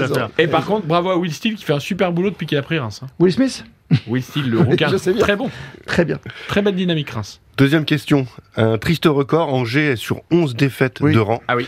cette 0.01 0.11
affaire. 0.11 0.29
Et 0.37 0.47
par 0.47 0.65
contre, 0.65 0.85
bravo 0.87 1.09
à 1.09 1.17
Will 1.17 1.33
Steele 1.33 1.55
qui 1.55 1.63
fait 1.65 1.73
un 1.73 1.79
super 1.79 2.11
boulot 2.11 2.29
depuis 2.31 2.45
qu'il 2.45 2.57
a 2.57 2.61
pris 2.61 2.77
Reims. 2.79 3.01
hein. 3.03 3.07
Will 3.19 3.31
Smith 3.33 3.63
Will 4.07 4.21
Steele, 4.21 4.49
le 4.49 4.59
rouquin. 4.59 4.89
Très 5.19 5.35
bon. 5.37 5.49
Très 5.85 6.03
bien. 6.03 6.19
Très 6.49 6.61
belle 6.61 6.75
dynamique 6.75 7.09
Reims. 7.11 7.39
Deuxième 7.57 7.85
question. 7.85 8.27
Un 8.57 8.77
triste 8.77 9.05
record. 9.05 9.53
Angers 9.53 9.91
est 9.91 9.95
sur 9.95 10.21
11 10.31 10.55
défaites 10.55 10.97
Oui. 10.99 11.13
de 11.13 11.19
rang. 11.19 11.41
Ah 11.47 11.55
oui. 11.55 11.67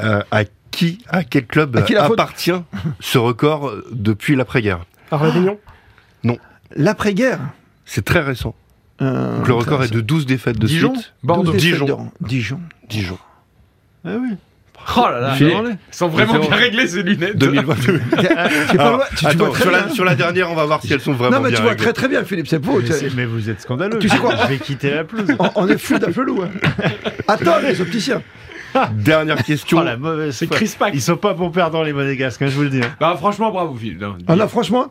Euh, 0.00 0.20
à 0.30 0.42
qui, 0.70 0.98
à 1.08 1.24
quel 1.24 1.46
club 1.46 1.76
À 1.76 1.82
qui 1.82 1.96
appartient 1.96 2.52
ce 3.00 3.16
record 3.16 3.72
depuis 3.92 4.36
l'après-guerre? 4.36 4.84
À 5.10 5.16
Réunion 5.16 5.58
L'après-guerre. 6.76 7.40
C'est 7.84 8.04
très 8.04 8.20
récent. 8.20 8.54
Euh, 9.02 9.38
Donc 9.38 9.48
le 9.48 9.54
record 9.54 9.82
est 9.84 9.92
de 9.92 10.00
12 10.00 10.26
défaites 10.26 10.58
de 10.58 10.66
Dijon 10.66 10.94
suite. 10.94 11.12
Bordeaux. 11.22 11.52
12 11.52 11.62
défaites 11.62 11.70
Dijon. 11.72 11.86
de 11.86 11.92
rang. 11.92 12.12
Dijon. 12.20 12.60
Dijon. 12.88 13.18
Ah 14.06 14.10
oui. 14.20 14.30
Oh 14.98 15.06
là 15.08 15.18
là. 15.20 15.34
Ils 15.40 15.76
sont 15.90 16.08
vraiment 16.08 16.38
bien 16.38 16.54
réglés 16.54 16.86
ces 16.86 17.02
lunettes. 17.02 17.38
2022. 17.38 18.00
Tu 18.18 18.24
es 18.24 18.28
pas 18.34 18.82
Alors, 18.84 18.96
loin. 18.98 19.04
Tu, 19.10 19.16
tu 19.16 19.26
attends, 19.26 19.38
vois 19.46 19.50
très 19.50 19.62
sur, 19.62 19.70
bien. 19.70 19.80
la, 19.86 19.88
sur 19.90 20.04
la 20.04 20.14
dernière, 20.14 20.50
on 20.50 20.54
va 20.54 20.66
voir 20.66 20.82
si 20.82 20.92
elles 20.92 21.00
sont 21.00 21.12
vraiment 21.14 21.36
Non, 21.38 21.42
mais 21.42 21.48
bien 21.48 21.56
tu 21.56 21.62
vois 21.62 21.70
réglées. 21.70 21.84
très 21.84 21.92
très 21.94 22.08
bien, 22.08 22.22
Philippe, 22.24 22.48
c'est 22.48 22.58
beau. 22.58 22.80
Mais, 23.16 23.24
vous 23.24 23.48
êtes 23.48 23.62
scandaleux. 23.62 23.98
Tu 23.98 24.08
sais 24.10 24.18
quoi 24.18 24.34
Je 24.42 24.46
vais 24.48 24.58
quitter 24.58 24.90
la 24.90 25.04
pelouse. 25.04 25.28
On, 25.38 25.50
on 25.56 25.68
est 25.68 25.78
fou 25.78 25.98
d'Apelou. 25.98 26.42
Hein. 26.42 26.50
Attends, 27.28 27.58
les 27.62 27.80
opticiens. 27.80 28.22
Dernière 28.92 29.42
question. 29.42 29.78
Oh, 29.80 29.84
la 29.84 29.96
mauvaise 29.96 30.34
C'est 30.36 30.46
foi. 30.48 30.56
Chris 30.56 30.74
Pack. 30.78 30.92
Ils 30.94 31.00
sont 31.00 31.16
pas 31.16 31.32
pour 31.34 31.50
perdre 31.50 31.72
dans 31.78 31.82
les 31.82 31.92
monégasques, 31.94 32.42
hein, 32.42 32.48
je 32.48 32.54
vous 32.56 32.62
le 32.64 32.70
dis. 32.70 32.82
hein. 32.82 32.94
Bah, 33.00 33.14
franchement, 33.16 33.50
bravo 33.50 33.74
Philippe. 33.76 34.00
Non, 34.02 34.16
Ah 34.28 34.36
là, 34.36 34.48
franchement, 34.48 34.90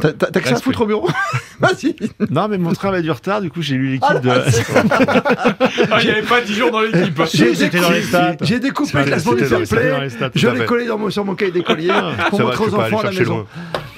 t'as 0.00 0.40
que 0.40 0.48
ça 0.48 0.54
à 0.56 0.58
foutre 0.58 0.82
au 0.82 0.86
bureau 0.86 1.08
Vas-y. 1.60 1.96
Non, 2.30 2.46
mais 2.48 2.56
mon 2.58 2.72
train 2.72 2.88
avait 2.90 3.02
du 3.02 3.10
retard, 3.10 3.40
du 3.40 3.50
coup 3.50 3.62
j'ai 3.62 3.74
lu 3.76 3.88
l'équipe 3.88 4.04
Ah, 4.08 4.18
de. 4.18 4.30
c'est- 4.50 4.64
Ah, 5.90 5.98
il 6.00 6.04
n'y 6.06 6.10
avait 6.12 6.22
pas 6.22 6.40
Dijon 6.40 6.70
dans 6.70 6.80
l'équipe. 6.80 7.20
J'ai 7.32 7.54
C'était 7.54 7.80
dans 7.80 7.90
les 7.90 8.00
découpé, 8.00 8.08
stats. 8.08 8.36
j'ai 8.42 8.60
découpé 8.60 8.86
C'était 8.88 8.98
le 9.04 9.04
classement 9.10 9.32
du 9.34 9.44
fair 9.44 9.58
play. 9.68 10.08
Je 10.34 10.48
l'ai 10.48 10.64
collé 10.66 10.86
dans 10.86 10.98
mon- 10.98 11.10
sur 11.10 11.24
mon 11.24 11.34
cahier 11.34 11.50
d'écolier 11.52 11.92
pour 12.30 12.40
montrer 12.40 12.64
je 12.64 12.70
aux 12.70 12.74
enfants 12.74 13.00
à 13.00 13.04
la 13.04 13.10
maison. 13.12 13.46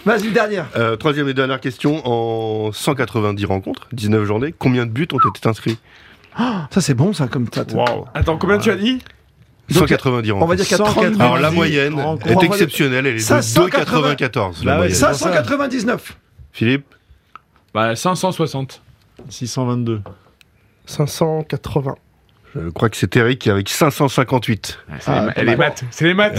Vas-y, 0.06 0.30
dernière. 0.30 0.66
Euh, 0.76 0.96
troisième 0.96 1.28
et 1.28 1.34
dernière 1.34 1.60
question. 1.60 2.00
En 2.06 2.72
190 2.72 3.44
rencontres, 3.44 3.86
19 3.92 4.24
journées, 4.24 4.54
combien 4.58 4.86
de 4.86 4.90
buts 4.90 5.06
ont 5.12 5.18
été 5.18 5.46
inscrits? 5.48 5.78
Ça, 6.70 6.80
c'est 6.80 6.94
bon, 6.94 7.12
ça, 7.12 7.26
comme 7.28 7.46
ça. 7.52 7.64
Waouh. 7.74 8.06
Attends, 8.14 8.38
combien 8.38 8.56
tu 8.58 8.70
as 8.70 8.76
dit? 8.76 9.00
Donc, 9.74 9.88
190 9.88 10.32
On 10.32 10.46
va 10.46 10.56
dire 10.56 10.64
qu'il 10.66 10.76
y 10.76 10.80
a 10.80 10.84
30 10.84 10.94
190. 10.94 11.20
Alors 11.20 11.38
la 11.38 11.50
moyenne 11.50 11.94
rencontres. 11.94 12.42
est 12.42 12.46
exceptionnelle, 12.46 13.06
elle 13.06 13.14
est 13.14 13.18
de 13.18 13.22
580. 13.22 14.14
2,94. 14.14 14.64
Bah 14.64 14.64
la 14.64 14.72
ouais, 14.72 14.76
moyenne. 14.78 14.94
ça- 14.96 15.14
599. 15.14 16.16
Philippe 16.52 16.86
Bah, 17.74 17.94
560. 17.94 18.82
622. 19.28 20.02
580. 20.86 21.94
Je 22.54 22.68
crois 22.70 22.88
que 22.88 22.96
c'est 22.96 23.14
Eric 23.16 23.46
avec 23.46 23.68
558. 23.68 24.78
C'est 24.98 25.10
Ah, 25.10 25.26
les, 25.28 25.32
pas 25.32 25.40
les 25.42 25.46
mal. 25.46 25.56
maths. 25.58 25.84
C'est 25.90 26.04
les 26.04 26.14
maths. 26.14 26.34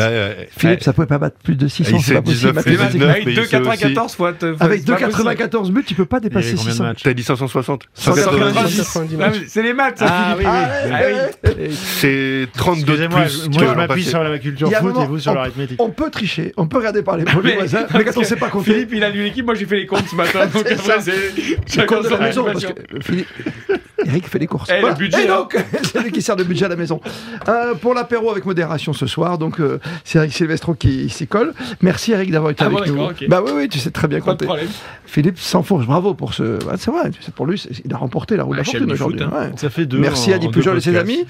Philippe, 0.58 0.80
Ouais. 0.80 0.84
ça 0.84 0.92
pouvait 0.94 1.08
pas 1.08 1.18
battre 1.18 1.38
plus 1.44 1.56
de 1.56 1.68
600, 1.68 1.92
Ah, 1.96 2.02
c'est 2.04 2.14
pas 2.16 2.22
possible. 2.22 2.52
19, 2.52 2.56
mathématiquement. 2.56 2.90
19, 2.92 3.10
Avec 3.12 3.26
mais 3.26 3.32
il 3.32 3.36
sait 3.46 3.58
2,94 3.60 4.16
fois. 4.16 4.34
te- 4.34 4.54
fois- 4.54 4.66
Avec 4.66 4.80
c'est 4.82 4.86
pas 4.88 4.94
possible. 4.94 5.12
2,94 5.24 5.72
buts, 5.72 5.84
tu 5.88 5.96
peux 5.96 6.06
pas 6.06 6.20
dépasser 6.20 6.50
avait 6.50 6.58
combien 6.58 6.70
de 6.70 6.72
600. 6.74 6.84
matchs 6.84 7.04
T'as 7.04 7.14
dit 7.14 7.24
560 7.24 7.84
190. 7.94 8.84
190. 8.84 9.18
Ah, 9.22 9.32
C'est 9.48 9.64
les 9.64 9.74
maths, 9.74 10.00
ça, 10.00 10.06
Ah 10.10 10.36
Philippe. 10.38 10.52
oui, 10.52 10.60
oui. 10.86 10.92
Ah 10.94 11.54
oui. 11.58 11.76
C'est 11.76 12.48
32 12.58 12.86
de 12.98 13.04
Excusez-moi, 13.04 13.22
plus. 13.26 13.50
moi 13.50 13.62
que 13.62 13.68
je 13.70 13.74
m'appuie 13.76 14.04
sur 14.04 14.24
la 14.24 14.40
culture 14.40 14.72
foot 14.72 14.96
et 15.02 15.06
vous 15.06 15.20
sur 15.20 15.32
on- 15.32 15.36
l'arithmétique. 15.36 15.82
On 15.82 15.90
peut 15.90 16.10
tricher, 16.10 16.54
on 16.58 16.68
peut 16.68 16.78
regarder 16.78 17.04
par 17.04 17.18
les 17.18 17.24
pots 17.26 17.42
Mais- 17.44 17.56
quand 18.04 18.18
on 18.18 18.24
sait 18.24 18.36
pas 18.36 18.50
compter, 18.50 18.74
Philippe, 18.74 18.90
il 18.94 19.04
a 19.04 19.10
lu 19.10 19.24
l'équipe, 19.24 19.46
moi 19.46 19.56
j'ai 19.56 19.66
fait 19.66 19.78
les 19.78 19.86
comptes 19.86 20.08
ce 20.10 20.16
matin. 20.16 20.46
Donc 20.54 20.64
C'est 20.68 20.74
après, 20.74 20.86
ça. 20.88 21.00
c'est. 21.00 21.12
Philippe, 23.02 23.28
Eric 24.06 24.28
fait 24.28 24.40
les 24.40 24.48
courses. 24.48 24.70
Eh, 24.72 24.82
le 24.82 24.94
budget, 24.94 25.26
Et 25.26 25.30
hein. 25.30 25.38
donc, 25.38 25.58
c'est 25.84 26.02
lui 26.04 26.12
qui 26.12 26.22
sert 26.22 26.36
de 26.36 26.44
budget 26.44 26.66
à 26.66 26.70
la 26.70 26.76
maison. 26.76 27.00
Euh, 27.48 27.74
pour 27.76 27.94
l'apéro 27.94 28.30
avec 28.32 28.46
modération 28.46 28.94
ce 28.94 29.06
soir, 29.08 29.38
donc 29.38 29.60
euh, 29.60 29.80
c'est 30.04 30.18
Eric 30.20 30.34
Silvestro 30.34 30.74
qui 30.74 31.10
s'y 31.10 31.28
colle. 31.28 31.54
Merci 31.82 32.12
Eric 32.12 32.32
d'avoir 32.32 32.52
été 32.52 32.64
Ah 32.64 32.68
avec 32.68 32.92
bon, 32.94 33.10
nous. 33.10 33.28
Bah 33.28 33.42
oui, 33.46 33.52
oui, 33.56 33.70
tu 33.70 33.80
sais 33.80 33.92
très 33.92 34.08
bien 34.08 34.20
Pas 34.20 34.32
compter. 34.36 34.48
Philippe 35.06 35.40
s'enfonce, 35.40 35.86
bravo 35.86 36.14
pour 36.14 36.34
ce. 36.34 36.64
bah, 36.66 36.76
c'est 36.78 36.92
vrai, 36.92 37.12
tu 37.12 37.22
sais, 37.22 37.32
pour 37.32 37.46
lui, 37.46 37.58
c'est- 37.58 37.82
il 37.84 37.94
a 37.94 37.98
remporté 37.98 38.38
la 38.38 38.44
roue 38.44 38.52
de 38.54 38.58
la 38.58 38.62
Ah, 38.62 38.64
chef 38.64 38.74
fortune 38.80 38.92
aujourd'hui. 38.94 39.20
foot, 39.20 39.30
hein. 39.34 39.40
ouais. 39.40 39.52
Ça 39.58 39.70
fait 39.70 39.86
deux. 39.86 39.98
Merci 40.00 40.32
en- 40.32 40.36
à 40.36 40.40
Di 40.40 40.48
Pujol 40.50 40.78
et 40.78 40.82
ses 40.82 40.96
amis. 40.96 41.26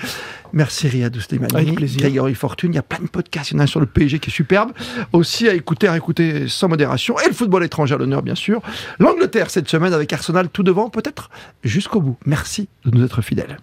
Merci 0.53 0.87
Riyad 0.89 1.17
Slimani, 1.17 1.55
Avec 1.55 1.75
plaisir. 1.75 2.01
Grégory 2.01 2.35
Fortune. 2.35 2.73
Il 2.73 2.75
y 2.75 2.79
a 2.79 2.83
plein 2.83 2.99
de 3.03 3.07
podcasts. 3.09 3.51
Il 3.51 3.53
y 3.53 3.57
en 3.57 3.59
a 3.61 3.63
un 3.63 3.67
sur 3.67 3.79
le 3.79 3.85
PSG 3.85 4.19
qui 4.19 4.29
est 4.29 4.33
superbe. 4.33 4.71
Aussi 5.13 5.47
à 5.47 5.53
écouter, 5.53 5.87
à 5.87 5.95
écouter 5.95 6.47
sans 6.49 6.67
modération. 6.67 7.15
Et 7.21 7.27
le 7.27 7.33
football 7.33 7.63
étranger 7.63 7.95
à 7.95 7.97
l'honneur, 7.97 8.21
bien 8.21 8.35
sûr. 8.35 8.61
L'Angleterre 8.99 9.49
cette 9.49 9.69
semaine 9.69 9.93
avec 9.93 10.11
Arsenal 10.11 10.49
tout 10.49 10.63
devant, 10.63 10.89
peut-être 10.89 11.29
jusqu'au 11.63 12.01
bout. 12.01 12.17
De 12.85 12.91
nous 12.91 13.03
être 13.03 13.21
fidèles. 13.21 13.57